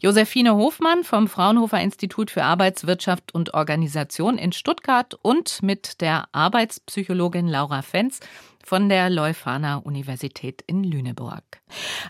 [0.00, 7.48] Josephine Hofmann vom Fraunhofer Institut für Arbeitswirtschaft und Organisation in Stuttgart und mit der Arbeitspsychologin
[7.48, 8.20] Laura Fenz
[8.64, 11.42] von der Leuphana Universität in Lüneburg.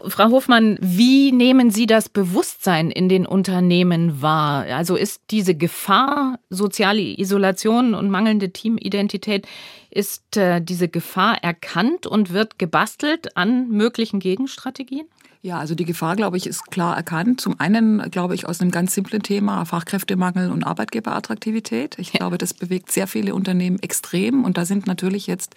[0.06, 4.64] Frau Hofmann, wie nehmen Sie das Bewusstsein in den Unternehmen wahr?
[4.66, 9.46] Also ist diese Gefahr, soziale Isolation und mangelnde Teamidentität,
[9.90, 15.06] ist äh, diese Gefahr erkannt und wird gebastelt an möglichen Gegenstrategien?
[15.44, 17.40] Ja, also die Gefahr, glaube ich, ist klar erkannt.
[17.40, 21.98] Zum einen, glaube ich, aus einem ganz simplen Thema Fachkräftemangel und Arbeitgeberattraktivität.
[21.98, 22.18] Ich ja.
[22.18, 24.44] glaube, das bewegt sehr viele Unternehmen extrem.
[24.44, 25.56] Und da sind natürlich jetzt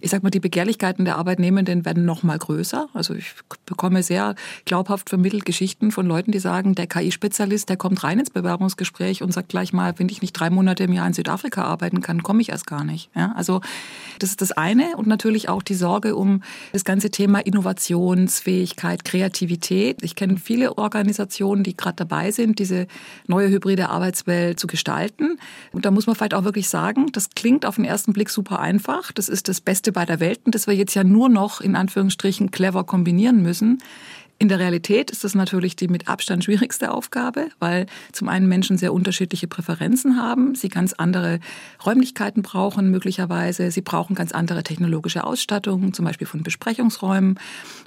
[0.00, 2.88] ich sag mal, die Begehrlichkeiten der Arbeitnehmenden werden noch mal größer.
[2.94, 3.34] Also ich
[3.66, 4.34] bekomme sehr
[4.64, 9.32] glaubhaft vermittelt Geschichten von Leuten, die sagen, der KI-Spezialist, der kommt rein ins Bewerbungsgespräch und
[9.32, 12.40] sagt gleich mal, wenn ich nicht drei Monate im Jahr in Südafrika arbeiten kann, komme
[12.40, 13.10] ich erst gar nicht.
[13.14, 13.60] Ja, also
[14.18, 20.02] das ist das eine und natürlich auch die Sorge um das ganze Thema Innovationsfähigkeit, Kreativität.
[20.02, 22.86] Ich kenne viele Organisationen, die gerade dabei sind, diese
[23.26, 25.38] neue hybride Arbeitswelt zu gestalten.
[25.72, 28.60] Und da muss man vielleicht auch wirklich sagen, das klingt auf den ersten Blick super
[28.60, 29.12] einfach.
[29.12, 32.50] Das ist das beste Beste beider Welten, das wir jetzt ja nur noch in Anführungsstrichen
[32.50, 33.82] clever kombinieren müssen.
[34.38, 38.78] In der Realität ist das natürlich die mit Abstand schwierigste Aufgabe, weil zum einen Menschen
[38.78, 41.40] sehr unterschiedliche Präferenzen haben, sie ganz andere
[41.84, 47.38] Räumlichkeiten brauchen möglicherweise, sie brauchen ganz andere technologische Ausstattung, zum Beispiel von Besprechungsräumen.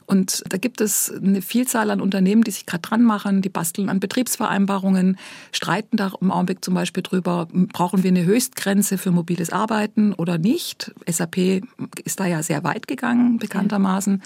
[0.06, 3.90] Und da gibt es eine Vielzahl an Unternehmen, die sich gerade dran machen, die basteln
[3.90, 5.18] an Betriebsvereinbarungen,
[5.52, 10.38] streiten da im Augenblick zum Beispiel drüber, brauchen wir eine Höchstgrenze für mobiles Arbeiten oder
[10.38, 10.94] nicht.
[11.08, 11.62] SAP
[12.04, 14.22] ist da ja sehr weit gegangen, bekanntermaßen.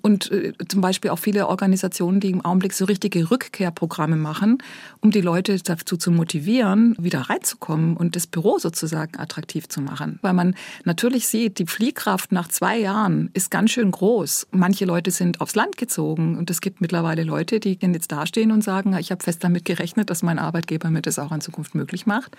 [0.00, 4.58] Und äh, zum Beispiel auch viele Organisationen, Organisationen, die im Augenblick so richtige Rückkehrprogramme machen,
[5.00, 10.18] um die Leute dazu zu motivieren, wieder reinzukommen und das Büro sozusagen attraktiv zu machen.
[10.22, 14.48] Weil man natürlich sieht, die Fliehkraft nach zwei Jahren ist ganz schön groß.
[14.50, 18.62] Manche Leute sind aufs Land gezogen und es gibt mittlerweile Leute, die jetzt dastehen und
[18.62, 22.06] sagen, ich habe fest damit gerechnet, dass mein Arbeitgeber mir das auch in Zukunft möglich
[22.06, 22.36] macht.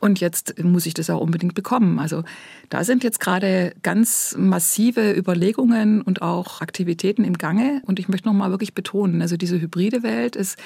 [0.00, 1.98] Und jetzt muss ich das auch unbedingt bekommen.
[1.98, 2.24] Also
[2.70, 7.82] da sind jetzt gerade ganz massive Überlegungen und auch Aktivitäten im Gange.
[7.84, 10.58] Und ich möchte noch mal wirklich betonen, also diese hybride Welt ist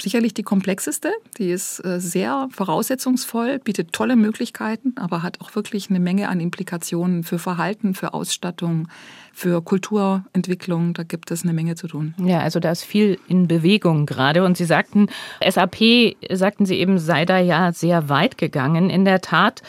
[0.00, 1.12] sicherlich die komplexeste.
[1.36, 6.40] Die ist äh, sehr voraussetzungsvoll, bietet tolle Möglichkeiten, aber hat auch wirklich eine Menge an
[6.40, 8.88] Implikationen für Verhalten, für Ausstattung,
[9.32, 10.94] für Kulturentwicklung.
[10.94, 12.14] Da gibt es eine Menge zu tun.
[12.18, 14.44] Ja, also da ist viel in Bewegung gerade.
[14.44, 15.08] Und Sie sagten,
[15.46, 18.77] SAP, sagten Sie eben, sei da ja sehr weit gegangen.
[18.78, 19.62] In der Tat,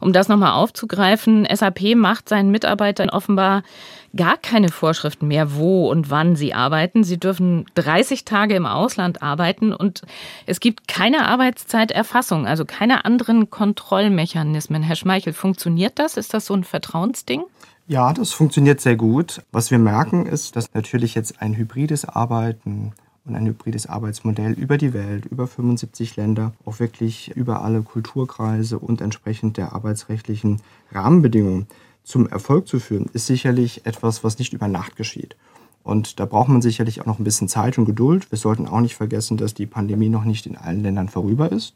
[0.00, 3.62] um das nochmal aufzugreifen, SAP macht seinen Mitarbeitern offenbar
[4.16, 7.04] gar keine Vorschriften mehr, wo und wann sie arbeiten.
[7.04, 10.02] Sie dürfen 30 Tage im Ausland arbeiten und
[10.46, 14.82] es gibt keine Arbeitszeiterfassung, also keine anderen Kontrollmechanismen.
[14.82, 16.16] Herr Schmeichel, funktioniert das?
[16.16, 17.42] Ist das so ein Vertrauensding?
[17.86, 19.42] Ja, das funktioniert sehr gut.
[19.52, 22.92] Was wir merken ist, dass natürlich jetzt ein hybrides Arbeiten
[23.26, 28.78] und ein hybrides Arbeitsmodell über die Welt, über 75 Länder, auch wirklich über alle Kulturkreise
[28.78, 30.60] und entsprechend der arbeitsrechtlichen
[30.92, 31.66] Rahmenbedingungen
[32.02, 35.36] zum Erfolg zu führen, ist sicherlich etwas, was nicht über Nacht geschieht.
[35.82, 38.30] Und da braucht man sicherlich auch noch ein bisschen Zeit und Geduld.
[38.30, 41.74] Wir sollten auch nicht vergessen, dass die Pandemie noch nicht in allen Ländern vorüber ist,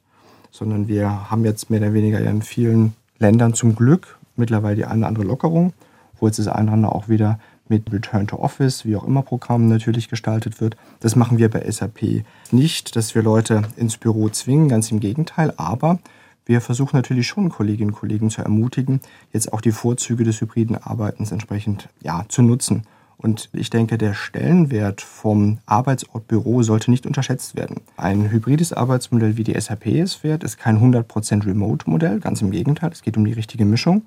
[0.50, 4.98] sondern wir haben jetzt mehr oder weniger in vielen Ländern zum Glück mittlerweile die eine
[4.98, 5.72] oder andere Lockerung
[6.20, 7.38] wo jetzt das eine oder andere auch wieder
[7.70, 10.76] mit Return to Office, wie auch immer Programmen natürlich gestaltet wird.
[11.00, 15.52] Das machen wir bei SAP nicht, dass wir Leute ins Büro zwingen, ganz im Gegenteil,
[15.56, 15.98] aber
[16.46, 19.00] wir versuchen natürlich schon Kolleginnen und Kollegen zu ermutigen,
[19.32, 22.84] jetzt auch die Vorzüge des hybriden Arbeitens entsprechend ja, zu nutzen.
[23.18, 27.82] Und ich denke, der Stellenwert vom Arbeitsort Büro sollte nicht unterschätzt werden.
[27.96, 32.92] Ein hybrides Arbeitsmodell, wie die SAP es fährt, ist kein 100% Remote-Modell, ganz im Gegenteil,
[32.92, 34.02] es geht um die richtige Mischung.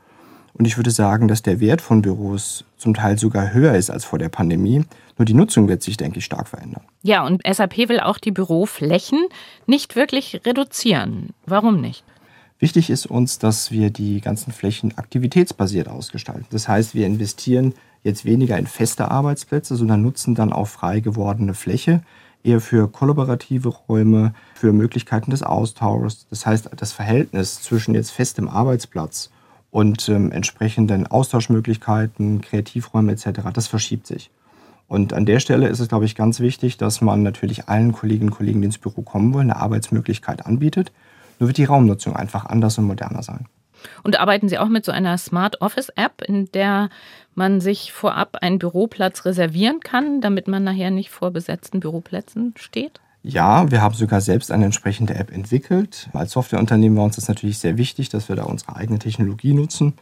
[0.53, 4.05] Und ich würde sagen, dass der Wert von Büros zum Teil sogar höher ist als
[4.05, 4.83] vor der Pandemie.
[5.17, 6.83] Nur die Nutzung wird sich, denke ich, stark verändern.
[7.03, 9.19] Ja, und SAP will auch die Büroflächen
[9.65, 11.29] nicht wirklich reduzieren.
[11.45, 12.03] Warum nicht?
[12.59, 16.45] Wichtig ist uns, dass wir die ganzen Flächen aktivitätsbasiert ausgestalten.
[16.51, 21.53] Das heißt, wir investieren jetzt weniger in feste Arbeitsplätze, sondern nutzen dann auch frei gewordene
[21.53, 22.01] Fläche
[22.43, 26.27] eher für kollaborative Räume, für Möglichkeiten des Austauschs.
[26.29, 29.29] Das heißt, das Verhältnis zwischen jetzt festem Arbeitsplatz
[29.71, 34.29] und ähm, entsprechenden Austauschmöglichkeiten, Kreativräume etc., das verschiebt sich.
[34.87, 38.29] Und an der Stelle ist es, glaube ich, ganz wichtig, dass man natürlich allen Kolleginnen
[38.29, 40.91] und Kollegen, die ins Büro kommen wollen, eine Arbeitsmöglichkeit anbietet.
[41.39, 43.47] Nur wird die Raumnutzung einfach anders und moderner sein.
[44.03, 46.89] Und arbeiten Sie auch mit so einer Smart Office App, in der
[47.33, 52.99] man sich vorab einen Büroplatz reservieren kann, damit man nachher nicht vor besetzten Büroplätzen steht?
[53.23, 56.09] Ja, wir haben sogar selbst eine entsprechende App entwickelt.
[56.13, 59.93] Als Softwareunternehmen war uns das natürlich sehr wichtig, dass wir da unsere eigene Technologie nutzen.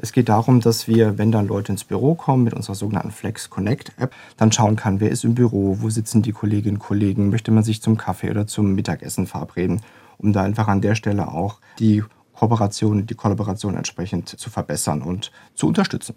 [0.00, 3.50] Es geht darum, dass wir, wenn dann Leute ins Büro kommen mit unserer sogenannten Flex
[3.50, 7.30] Connect App, dann schauen kann, wer ist im Büro, wo sitzen die Kolleginnen und Kollegen,
[7.30, 9.82] möchte man sich zum Kaffee oder zum Mittagessen verabreden,
[10.18, 12.04] um da einfach an der Stelle auch die
[12.38, 16.14] Kooperation, die Kollaboration entsprechend zu verbessern und zu unterstützen.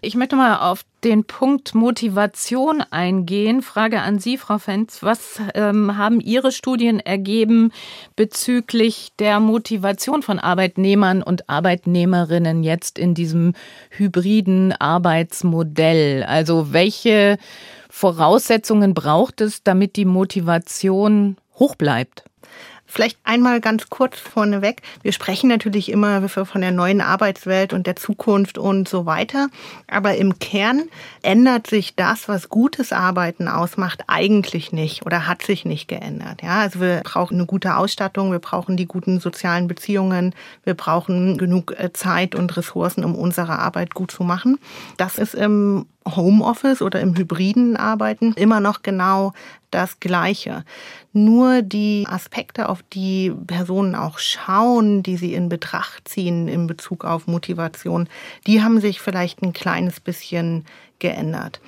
[0.00, 3.62] Ich möchte mal auf den Punkt Motivation eingehen.
[3.62, 5.02] Frage an Sie, Frau Fenz.
[5.02, 7.72] Was ähm, haben Ihre Studien ergeben
[8.14, 13.54] bezüglich der Motivation von Arbeitnehmern und Arbeitnehmerinnen jetzt in diesem
[13.90, 16.22] hybriden Arbeitsmodell?
[16.22, 17.36] Also welche
[17.90, 22.22] Voraussetzungen braucht es, damit die Motivation hoch bleibt?
[22.90, 24.80] Vielleicht einmal ganz kurz vorneweg.
[25.02, 29.48] Wir sprechen natürlich immer von der neuen Arbeitswelt und der Zukunft und so weiter.
[29.88, 30.84] Aber im Kern
[31.22, 36.42] ändert sich das, was gutes Arbeiten ausmacht, eigentlich nicht oder hat sich nicht geändert.
[36.42, 41.36] Ja, also wir brauchen eine gute Ausstattung, wir brauchen die guten sozialen Beziehungen, wir brauchen
[41.36, 44.58] genug äh, Zeit und Ressourcen, um unsere Arbeit gut zu machen.
[44.96, 45.84] Das ist im
[46.16, 49.32] Homeoffice oder im hybriden Arbeiten immer noch genau
[49.70, 50.64] das Gleiche.
[51.12, 57.04] Nur die Aspekte, auf die Personen auch schauen, die sie in Betracht ziehen in Bezug
[57.04, 58.08] auf Motivation,
[58.46, 60.64] die haben sich vielleicht ein kleines bisschen
[60.98, 61.60] geändert.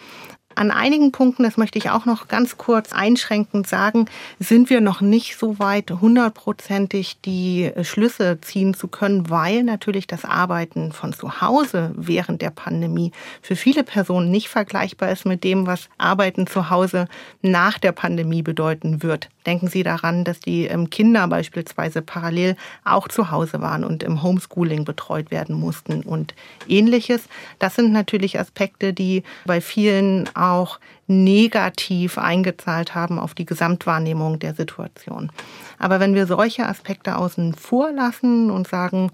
[0.56, 4.06] An einigen Punkten, das möchte ich auch noch ganz kurz einschränkend sagen,
[4.40, 10.24] sind wir noch nicht so weit, hundertprozentig die Schlüsse ziehen zu können, weil natürlich das
[10.24, 15.66] Arbeiten von zu Hause während der Pandemie für viele Personen nicht vergleichbar ist mit dem,
[15.66, 17.06] was Arbeiten zu Hause
[17.42, 19.28] nach der Pandemie bedeuten wird.
[19.46, 24.22] Denken Sie daran, dass die ähm, Kinder beispielsweise parallel auch zu Hause waren und im
[24.22, 26.35] Homeschooling betreut werden mussten und
[26.68, 27.22] ähnliches.
[27.59, 34.55] Das sind natürlich Aspekte, die bei vielen auch negativ eingezahlt haben auf die Gesamtwahrnehmung der
[34.55, 35.33] Situation.
[35.79, 39.11] Aber wenn wir solche Aspekte außen vor lassen und sagen,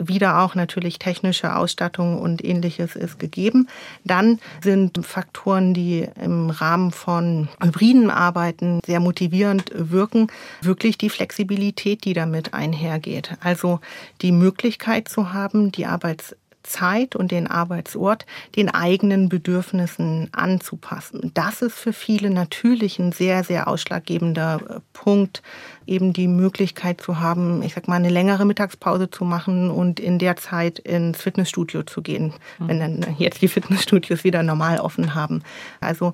[0.00, 3.68] wieder auch natürlich technische Ausstattung und ähnliches ist gegeben.
[4.04, 10.28] Dann sind Faktoren, die im Rahmen von hybriden Arbeiten sehr motivierend wirken,
[10.62, 13.36] wirklich die Flexibilität, die damit einhergeht.
[13.40, 13.80] Also
[14.22, 16.34] die Möglichkeit zu haben, die Arbeits
[16.68, 18.26] Zeit und den Arbeitsort
[18.56, 21.30] den eigenen Bedürfnissen anzupassen.
[21.34, 25.42] Das ist für viele natürlich ein sehr, sehr ausschlaggebender äh, Punkt,
[25.86, 30.18] eben die Möglichkeit zu haben, ich sag mal, eine längere Mittagspause zu machen und in
[30.18, 32.68] der Zeit ins Fitnessstudio zu gehen, mhm.
[32.68, 35.42] wenn dann jetzt die Fitnessstudios wieder normal offen haben.
[35.80, 36.12] Also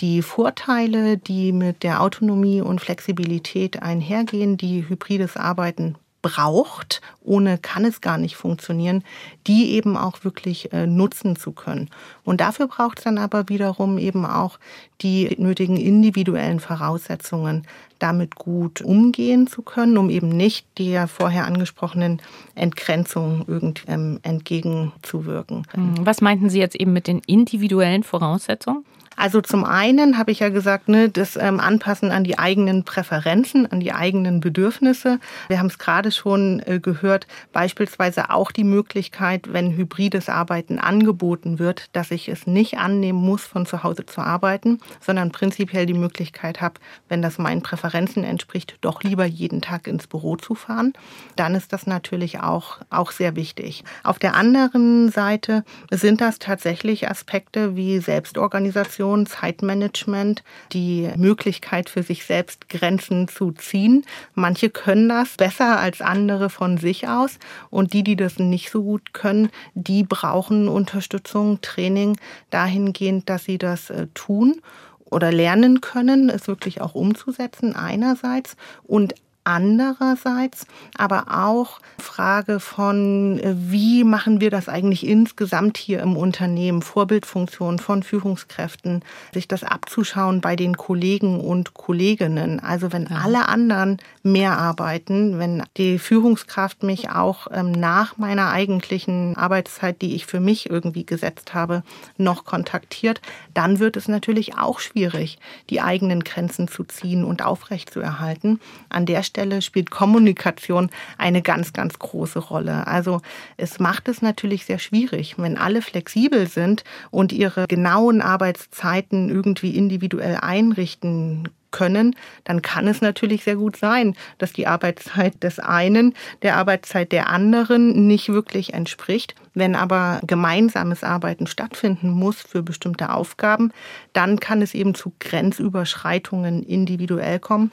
[0.00, 7.84] die Vorteile, die mit der Autonomie und Flexibilität einhergehen, die hybrides Arbeiten braucht, ohne kann
[7.84, 9.04] es gar nicht funktionieren,
[9.46, 11.90] die eben auch wirklich äh, nutzen zu können.
[12.24, 14.58] Und dafür braucht es dann aber wiederum eben auch
[15.02, 17.66] die nötigen individuellen Voraussetzungen,
[17.98, 22.22] damit gut umgehen zu können, um eben nicht der vorher angesprochenen
[22.54, 25.66] Entgrenzung irgendwie ähm, entgegenzuwirken.
[26.00, 28.84] Was meinten Sie jetzt eben mit den individuellen Voraussetzungen?
[29.16, 33.70] Also zum einen habe ich ja gesagt, ne, das ähm, Anpassen an die eigenen Präferenzen,
[33.70, 35.18] an die eigenen Bedürfnisse.
[35.48, 41.58] Wir haben es gerade schon äh, gehört, beispielsweise auch die Möglichkeit, wenn hybrides Arbeiten angeboten
[41.58, 45.94] wird, dass ich es nicht annehmen muss, von zu Hause zu arbeiten, sondern prinzipiell die
[45.94, 46.74] Möglichkeit habe,
[47.08, 50.92] wenn das meinen Präferenzen entspricht, doch lieber jeden Tag ins Büro zu fahren.
[51.36, 53.84] Dann ist das natürlich auch, auch sehr wichtig.
[54.04, 62.02] Auf der anderen Seite sind das tatsächlich Aspekte wie Selbstorganisation, Organisation, Zeitmanagement, die Möglichkeit für
[62.02, 64.04] sich selbst Grenzen zu ziehen.
[64.34, 67.38] Manche können das besser als andere von sich aus
[67.70, 72.16] und die, die das nicht so gut können, die brauchen Unterstützung, Training
[72.50, 74.60] dahingehend, dass sie das äh, tun
[75.04, 83.54] oder lernen können, es wirklich auch umzusetzen einerseits und Andererseits aber auch Frage von, äh,
[83.56, 90.40] wie machen wir das eigentlich insgesamt hier im Unternehmen, Vorbildfunktion von Führungskräften, sich das abzuschauen
[90.40, 92.60] bei den Kollegen und Kolleginnen.
[92.60, 99.36] Also wenn alle anderen mehr arbeiten, wenn die Führungskraft mich auch ähm, nach meiner eigentlichen
[99.36, 101.82] Arbeitszeit, die ich für mich irgendwie gesetzt habe,
[102.16, 103.20] noch kontaktiert,
[103.54, 108.60] dann wird es natürlich auch schwierig, die eigenen Grenzen zu ziehen und aufrechtzuerhalten.
[108.88, 112.86] An der Stelle spielt Kommunikation eine ganz, ganz große Rolle.
[112.86, 113.20] Also
[113.56, 119.76] es macht es natürlich sehr schwierig, wenn alle flexibel sind und ihre genauen Arbeitszeiten irgendwie
[119.76, 122.14] individuell einrichten können,
[122.44, 127.28] dann kann es natürlich sehr gut sein, dass die Arbeitszeit des einen der Arbeitszeit der
[127.28, 129.34] anderen nicht wirklich entspricht.
[129.54, 133.72] Wenn aber gemeinsames Arbeiten stattfinden muss für bestimmte Aufgaben,
[134.12, 137.72] dann kann es eben zu Grenzüberschreitungen individuell kommen.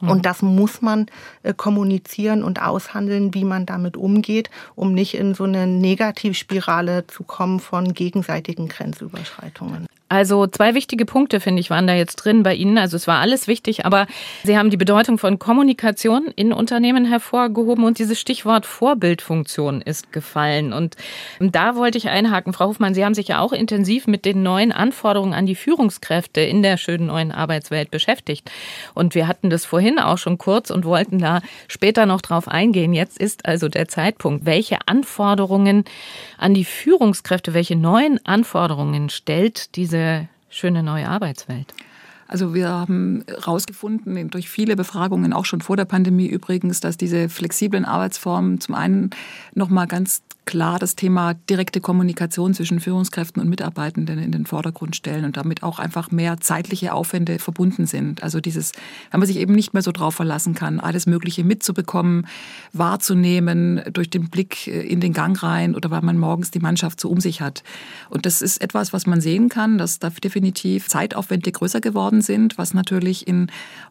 [0.00, 0.22] Und mhm.
[0.22, 1.06] das muss man
[1.42, 7.22] äh, kommunizieren und aushandeln, wie man damit umgeht, um nicht in so eine Negativspirale zu
[7.22, 9.86] kommen von gegenseitigen Grenzüberschreitungen.
[10.12, 12.78] Also zwei wichtige Punkte, finde ich, waren da jetzt drin bei Ihnen.
[12.78, 14.08] Also es war alles wichtig, aber
[14.42, 20.72] Sie haben die Bedeutung von Kommunikation in Unternehmen hervorgehoben und dieses Stichwort Vorbildfunktion ist gefallen.
[20.72, 20.96] Und
[21.38, 24.72] da wollte ich einhaken, Frau Hofmann, Sie haben sich ja auch intensiv mit den neuen
[24.72, 28.50] Anforderungen an die Führungskräfte in der schönen neuen Arbeitswelt beschäftigt.
[28.94, 32.94] Und wir hatten das vorhin auch schon kurz und wollten da später noch drauf eingehen.
[32.94, 34.44] Jetzt ist also der Zeitpunkt.
[34.44, 35.84] Welche Anforderungen
[36.36, 41.74] an die Führungskräfte, welche neuen Anforderungen stellt diese diese schöne neue Arbeitswelt?
[42.26, 47.28] Also wir haben herausgefunden, durch viele Befragungen, auch schon vor der Pandemie übrigens, dass diese
[47.28, 49.10] flexiblen Arbeitsformen zum einen
[49.54, 55.24] nochmal ganz klar das Thema direkte Kommunikation zwischen Führungskräften und Mitarbeitenden in den Vordergrund stellen
[55.24, 58.22] und damit auch einfach mehr zeitliche Aufwände verbunden sind.
[58.22, 58.72] Also dieses,
[59.10, 62.26] wenn man sich eben nicht mehr so drauf verlassen kann, alles Mögliche mitzubekommen,
[62.72, 67.08] wahrzunehmen durch den Blick in den Gang rein oder weil man morgens die Mannschaft so
[67.08, 67.62] um sich hat.
[68.08, 72.58] Und das ist etwas, was man sehen kann, dass da definitiv Zeitaufwände größer geworden sind,
[72.58, 73.50] was natürlich in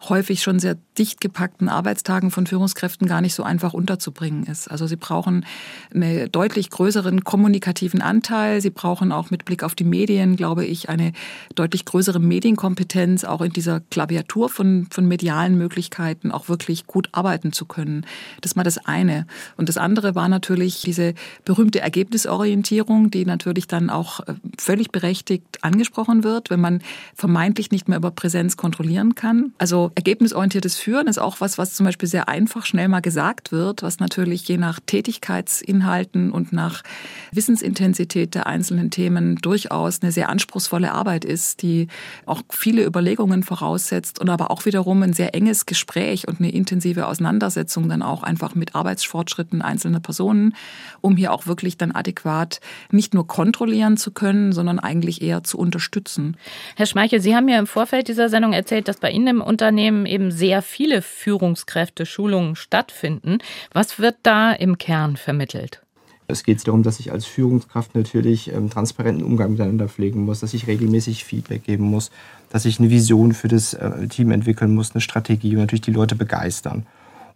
[0.09, 4.69] häufig schon sehr dicht gepackten Arbeitstagen von Führungskräften gar nicht so einfach unterzubringen ist.
[4.69, 5.45] Also sie brauchen
[5.93, 8.61] eine deutlich größeren kommunikativen Anteil.
[8.61, 11.11] Sie brauchen auch mit Blick auf die Medien, glaube ich, eine
[11.53, 17.51] deutlich größere Medienkompetenz, auch in dieser Klaviatur von, von medialen Möglichkeiten auch wirklich gut arbeiten
[17.51, 18.05] zu können.
[18.39, 19.27] Das mal das eine.
[19.57, 21.13] Und das andere war natürlich diese
[21.43, 26.81] berühmte Ergebnisorientierung, die natürlich dann auch äh, völlig berechtigt angesprochen wird, wenn man
[27.15, 29.51] vermeintlich nicht mehr über Präsenz kontrollieren kann.
[29.57, 33.83] Also ergebnisorientiertes Führen ist auch was, was zum Beispiel sehr einfach schnell mal gesagt wird,
[33.83, 36.83] was natürlich je nach Tätigkeitsinhalten und nach
[37.31, 41.87] Wissensintensität der einzelnen Themen durchaus eine sehr anspruchsvolle Arbeit ist, die
[42.25, 47.07] auch viele Überlegungen voraussetzt und aber auch wiederum ein sehr enges Gespräch und eine intensive
[47.07, 50.55] Auseinandersetzung dann auch einfach mit Arbeitsfortschritten einzelner Personen,
[51.01, 52.59] um hier auch wirklich dann adäquat
[52.91, 56.37] nicht nur kontrollieren zu können, sondern eigentlich eher zu unterstützen.
[56.75, 60.05] Herr Schmeichel, Sie haben mir im Vorfeld dieser Sendung erzählt, dass bei Ihnen im Unternehmen
[60.05, 63.39] eben sehr viele Führungskräfte-Schulungen stattfinden.
[63.71, 65.81] Was wird da im Kern vermittelt?
[66.29, 70.53] Es geht darum, dass ich als Führungskraft natürlich ähm, transparenten Umgang miteinander pflegen muss, dass
[70.53, 72.11] ich regelmäßig Feedback geben muss,
[72.49, 75.91] dass ich eine Vision für das äh, Team entwickeln muss, eine Strategie und natürlich die
[75.91, 76.85] Leute begeistern.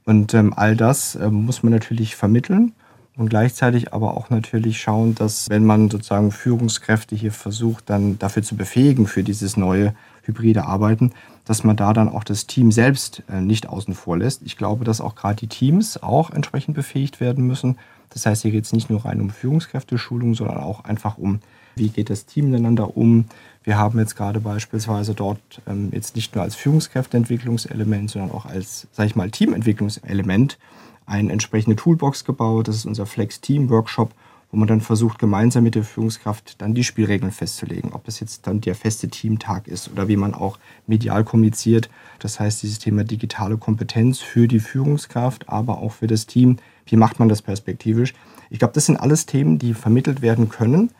[0.06, 2.74] Und ähm, all das äh, muss man natürlich vermitteln
[3.16, 8.44] und gleichzeitig aber auch natürlich schauen, dass wenn man sozusagen Führungskräfte hier versucht, dann dafür
[8.44, 11.14] zu befähigen für dieses neue hybride Arbeiten,
[11.46, 14.41] dass man da dann auch das Team selbst äh, nicht außen vor lässt.
[14.44, 17.78] Ich glaube, dass auch gerade die Teams auch entsprechend befähigt werden müssen,
[18.14, 21.39] das heißt, hier geht es nicht nur rein um Führungskräfteschulung, sondern auch einfach um,
[21.76, 23.26] wie geht das Team miteinander um.
[23.64, 28.88] Wir haben jetzt gerade beispielsweise dort ähm, jetzt nicht nur als Führungskräfteentwicklungselement, sondern auch als,
[28.91, 30.59] sage ich mal, Teamentwicklungselement
[31.05, 32.68] eine entsprechende Toolbox gebaut.
[32.68, 34.14] Das ist unser Flex Team Workshop,
[34.51, 37.93] wo man dann versucht, gemeinsam mit der Führungskraft dann die Spielregeln festzulegen.
[37.93, 41.89] Ob das jetzt dann der feste Teamtag ist oder wie man auch medial kommuniziert.
[42.20, 46.96] Das heißt, dieses Thema digitale Kompetenz für die Führungskraft, aber auch für das Team wie
[46.96, 48.14] macht man das perspektivisch?
[48.50, 50.92] Ich glaube, das sind alles Themen, die vermittelt werden können.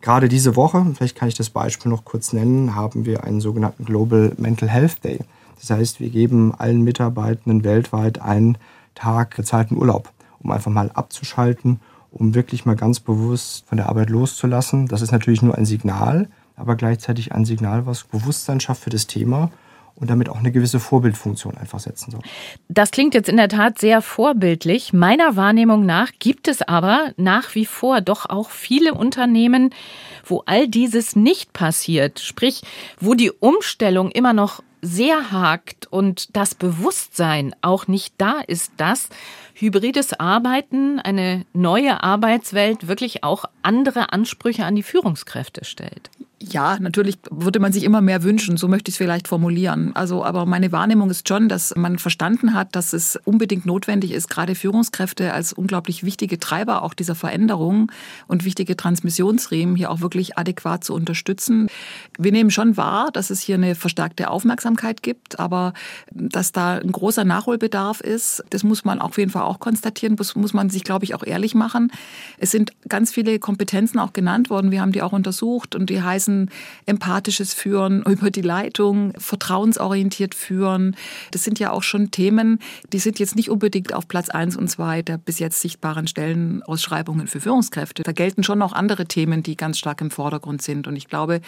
[0.00, 3.84] Gerade diese Woche, vielleicht kann ich das Beispiel noch kurz nennen, haben wir einen sogenannten
[3.84, 5.18] Global Mental Health Day.
[5.58, 8.58] Das heißt, wir geben allen Mitarbeitenden weltweit einen
[8.94, 11.80] Tag bezahlten Urlaub, um einfach mal abzuschalten,
[12.10, 14.86] um wirklich mal ganz bewusst von der Arbeit loszulassen.
[14.86, 19.08] Das ist natürlich nur ein Signal, aber gleichzeitig ein Signal, was Bewusstsein schafft für das
[19.08, 19.50] Thema
[20.00, 22.20] und damit auch eine gewisse Vorbildfunktion einfach setzen soll.
[22.68, 24.92] Das klingt jetzt in der Tat sehr vorbildlich.
[24.92, 29.70] Meiner Wahrnehmung nach gibt es aber nach wie vor doch auch viele Unternehmen,
[30.24, 32.20] wo all dieses nicht passiert.
[32.20, 32.62] Sprich,
[33.00, 39.08] wo die Umstellung immer noch sehr hakt und das Bewusstsein auch nicht da ist, dass
[39.54, 46.10] hybrides Arbeiten, eine neue Arbeitswelt wirklich auch andere Ansprüche an die Führungskräfte stellt.
[46.40, 49.90] Ja, natürlich würde man sich immer mehr wünschen, so möchte ich es vielleicht formulieren.
[49.96, 54.30] Also, aber meine Wahrnehmung ist schon, dass man verstanden hat, dass es unbedingt notwendig ist,
[54.30, 57.90] gerade Führungskräfte als unglaublich wichtige Treiber auch dieser Veränderung
[58.28, 61.66] und wichtige Transmissionsriemen hier auch wirklich adäquat zu unterstützen.
[62.18, 65.72] Wir nehmen schon wahr, dass es hier eine verstärkte Aufmerksamkeit gibt, aber
[66.12, 70.36] dass da ein großer Nachholbedarf ist, das muss man auf jeden Fall auch konstatieren, das
[70.36, 71.90] muss man sich, glaube ich, auch ehrlich machen.
[72.38, 76.00] Es sind ganz viele Kompetenzen auch genannt worden, wir haben die auch untersucht und die
[76.00, 76.50] heißen Prozessen,
[76.86, 80.96] empathisches Führen über die Leitung, vertrauensorientiert führen.
[81.30, 82.58] Das sind ja auch schon Themen,
[82.92, 87.26] die sind jetzt nicht unbedingt auf Platz eins und zwei der bis jetzt sichtbaren Stellenausschreibungen
[87.26, 88.02] für Führungskräfte.
[88.02, 90.86] Da gelten schon noch andere Themen, die ganz stark im Vordergrund sind.
[90.86, 91.40] Und ich glaube,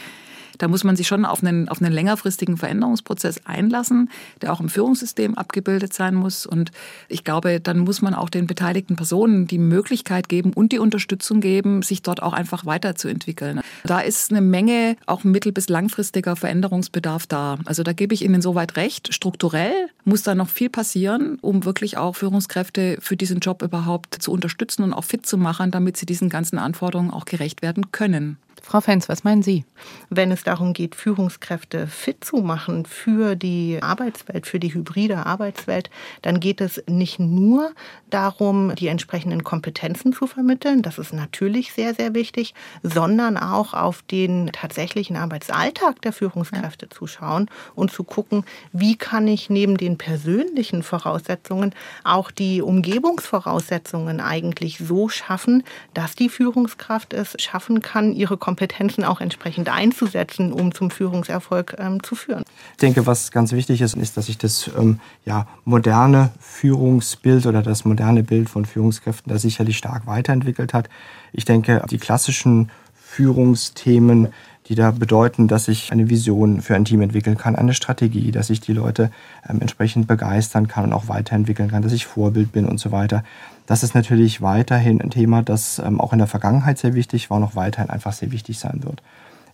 [0.61, 4.11] da muss man sich schon auf einen, auf einen längerfristigen Veränderungsprozess einlassen,
[4.43, 6.45] der auch im Führungssystem abgebildet sein muss.
[6.45, 6.71] Und
[7.09, 11.41] ich glaube, dann muss man auch den beteiligten Personen die Möglichkeit geben und die Unterstützung
[11.41, 13.63] geben, sich dort auch einfach weiterzuentwickeln.
[13.85, 14.70] Da ist eine Menge
[15.07, 17.59] auch mittel- bis langfristiger Veränderungsbedarf da.
[17.65, 19.13] Also da gebe ich Ihnen soweit recht.
[19.15, 19.73] Strukturell
[20.05, 24.83] muss da noch viel passieren, um wirklich auch Führungskräfte für diesen Job überhaupt zu unterstützen
[24.83, 28.39] und auch fit zu machen, damit sie diesen ganzen Anforderungen auch gerecht werden können.
[28.71, 29.65] Frau Fenz, was meinen Sie?
[30.11, 35.91] Wenn es darum geht, Führungskräfte fit zu machen für die Arbeitswelt, für die hybride Arbeitswelt,
[36.23, 37.73] dann geht es nicht nur
[38.11, 42.55] darum, die entsprechenden Kompetenzen zu vermitteln, das ist natürlich sehr, sehr wichtig,
[42.85, 46.97] sondern auch auf den tatsächlichen Arbeitsalltag der Führungskräfte ja.
[46.97, 54.21] zu schauen und zu gucken, wie kann ich neben den persönlichen Voraussetzungen auch die Umgebungsvoraussetzungen
[54.21, 60.53] eigentlich so schaffen, dass die Führungskraft es schaffen kann, ihre Kompetenzen Kompetenzen auch entsprechend einzusetzen,
[60.53, 62.45] um zum Führungserfolg ähm, zu führen.
[62.73, 67.63] Ich denke, was ganz wichtig ist, ist, dass sich das ähm, ja, moderne Führungsbild oder
[67.63, 70.91] das moderne Bild von Führungskräften da sicherlich stark weiterentwickelt hat.
[71.33, 74.29] Ich denke, die klassischen Führungsthemen,
[74.71, 78.51] die da bedeuten, dass ich eine Vision für ein Team entwickeln kann, eine Strategie, dass
[78.51, 79.11] ich die Leute
[79.49, 83.25] ähm, entsprechend begeistern kann und auch weiterentwickeln kann, dass ich Vorbild bin und so weiter.
[83.67, 87.39] Das ist natürlich weiterhin ein Thema, das ähm, auch in der Vergangenheit sehr wichtig war
[87.39, 89.03] und auch weiterhin einfach sehr wichtig sein wird.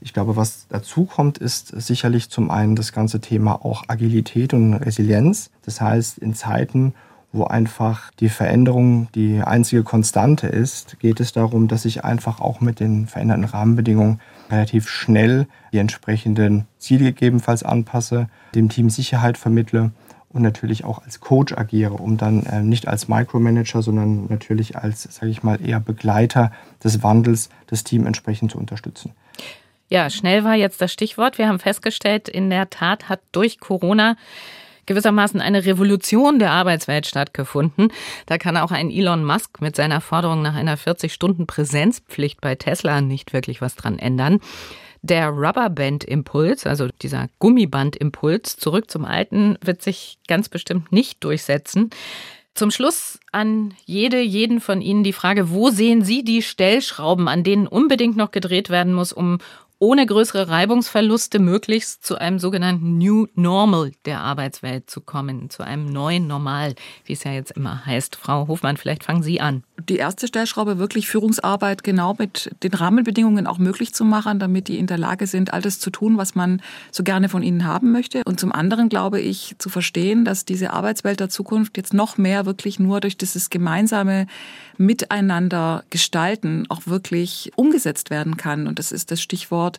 [0.03, 4.75] Ich glaube, was dazu kommt, ist sicherlich zum einen das ganze Thema auch Agilität und
[4.75, 5.49] Resilienz.
[5.65, 6.93] Das heißt, in Zeiten,
[7.33, 12.61] wo einfach die Veränderung die einzige Konstante ist, geht es darum, dass ich einfach auch
[12.61, 14.21] mit den veränderten Rahmenbedingungen
[14.51, 19.93] relativ schnell die entsprechenden Ziele gegebenenfalls anpasse, dem Team Sicherheit vermittle
[20.29, 25.03] und natürlich auch als Coach agiere, um dann äh, nicht als Micromanager, sondern natürlich als,
[25.03, 26.53] sage ich mal, eher Begleiter
[26.85, 29.13] des Wandels das Team entsprechend zu unterstützen.
[29.89, 31.39] Ja, schnell war jetzt das Stichwort.
[31.39, 34.17] Wir haben festgestellt, in der Tat hat durch Corona
[34.87, 37.93] gewissermaßen eine Revolution der Arbeitswelt stattgefunden.
[38.27, 43.33] Da kann auch ein Elon Musk mit seiner Forderung nach einer 40-Stunden-Präsenzpflicht bei Tesla nicht
[43.33, 44.41] wirklich was dran ändern.
[45.03, 51.91] Der Rubberband-Impuls, also dieser Gummiband-Impuls, zurück zum Alten, wird sich ganz bestimmt nicht durchsetzen.
[52.55, 57.45] Zum Schluss an jede, jeden von Ihnen die Frage, wo sehen Sie die Stellschrauben, an
[57.45, 59.39] denen unbedingt noch gedreht werden muss, um
[59.79, 65.85] ohne größere Reibungsverluste möglichst zu einem sogenannten New Normal der Arbeitswelt zu kommen, zu einem
[65.85, 66.75] neuen Normal,
[67.05, 68.17] wie es ja jetzt immer heißt.
[68.17, 69.65] Frau Hofmann, vielleicht fangen Sie an.
[69.89, 74.79] Die erste Stellschraube, wirklich Führungsarbeit genau mit den Rahmenbedingungen auch möglich zu machen, damit die
[74.79, 77.93] in der Lage sind, all das zu tun, was man so gerne von ihnen haben
[77.93, 78.23] möchte.
[78.25, 82.47] Und zum anderen glaube ich zu verstehen, dass diese Arbeitswelt der Zukunft jetzt noch mehr
[82.47, 84.27] wirklich nur durch dieses gemeinsame
[84.79, 88.67] Miteinander gestalten auch wirklich umgesetzt werden kann.
[88.67, 89.79] Und das ist das Stichwort dort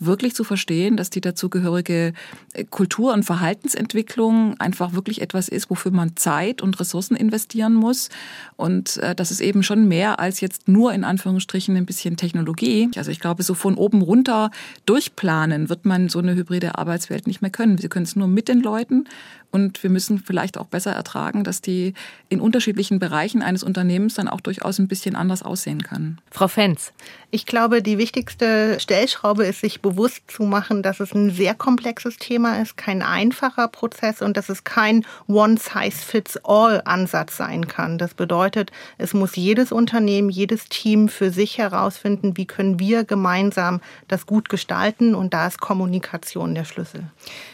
[0.00, 2.12] wirklich zu verstehen, dass die dazugehörige
[2.52, 8.08] äh, Kultur- und Verhaltensentwicklung einfach wirklich etwas ist, wofür man Zeit und Ressourcen investieren muss.
[8.56, 12.90] Und äh, das ist eben schon mehr als jetzt nur in Anführungsstrichen ein bisschen Technologie.
[12.96, 14.50] Also ich glaube, so von oben runter
[14.86, 17.78] durchplanen wird man so eine hybride Arbeitswelt nicht mehr können.
[17.78, 19.04] Sie können es nur mit den Leuten
[19.50, 21.94] und wir müssen vielleicht auch besser ertragen, dass die
[22.28, 26.18] in unterschiedlichen Bereichen eines Unternehmens dann auch durchaus ein bisschen anders aussehen kann.
[26.30, 26.92] Frau Fenz.
[27.30, 32.16] Ich glaube, die wichtigste Stellschraube ist, sich bewusst zu machen, dass es ein sehr komplexes
[32.16, 37.98] Thema ist, kein einfacher Prozess und dass es kein One-Size-Fits-All-Ansatz sein kann.
[37.98, 43.80] Das bedeutet, es muss jedes Unternehmen, jedes Team für sich herausfinden, wie können wir gemeinsam
[44.08, 47.10] das gut gestalten und da ist Kommunikation der Schlüssel.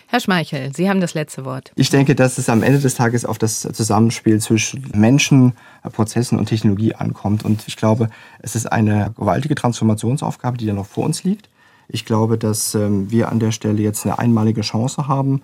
[0.06, 1.72] Herr Schmeichel, Sie haben das letzte Wort.
[1.74, 6.46] Ich denke, dass es am Ende des Tages auf das Zusammenspiel zwischen Menschen, Prozessen und
[6.46, 7.44] Technologie ankommt.
[7.44, 8.10] Und ich glaube,
[8.40, 11.48] es ist eine gewaltige Transformationsaufgabe, die da noch vor uns liegt.
[11.88, 15.42] Ich glaube, dass ähm, wir an der Stelle jetzt eine einmalige Chance haben,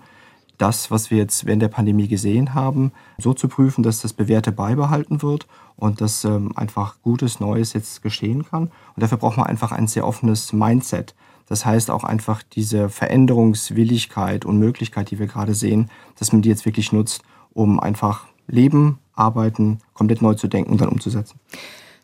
[0.57, 4.51] das, was wir jetzt während der Pandemie gesehen haben, so zu prüfen, dass das Bewährte
[4.51, 8.63] beibehalten wird und dass ähm, einfach Gutes, Neues jetzt geschehen kann.
[8.95, 11.15] Und dafür braucht man einfach ein sehr offenes Mindset.
[11.47, 15.89] Das heißt auch einfach diese Veränderungswilligkeit und Möglichkeit, die wir gerade sehen,
[16.21, 20.79] dass man die jetzt wirklich nutzt, um einfach Leben, Arbeiten komplett neu zu denken und
[20.79, 21.39] dann umzusetzen.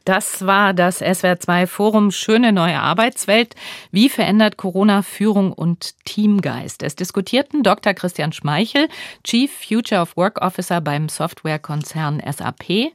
[0.07, 3.55] Das war das SWR2 Forum Schöne neue Arbeitswelt.
[3.91, 6.81] Wie verändert Corona Führung und Teamgeist?
[6.81, 7.93] Es diskutierten Dr.
[7.93, 8.87] Christian Schmeichel,
[9.25, 12.93] Chief Future of Work Officer beim Softwarekonzern SAP,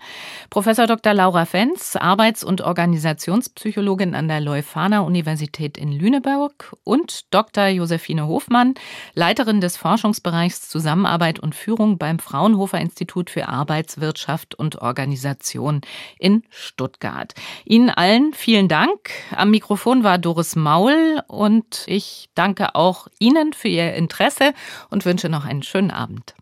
[0.48, 1.12] Professor Dr.
[1.12, 7.66] Laura Fenz, Arbeits- und Organisationspsychologin an der Leuphana Universität in Lüneburg und Dr.
[7.66, 8.72] Josephine Hofmann,
[9.12, 15.82] Leiterin des Forschungsbereichs Zusammenarbeit und Führung beim Fraunhofer Institut für Arbeitswirtschaft und Organisation
[16.18, 17.01] in Stuttgart.
[17.02, 17.34] Stuttgart.
[17.64, 19.10] Ihnen allen vielen Dank.
[19.34, 24.54] Am Mikrofon war Doris Maul und ich danke auch Ihnen für Ihr Interesse
[24.90, 26.34] und wünsche noch einen schönen Abend.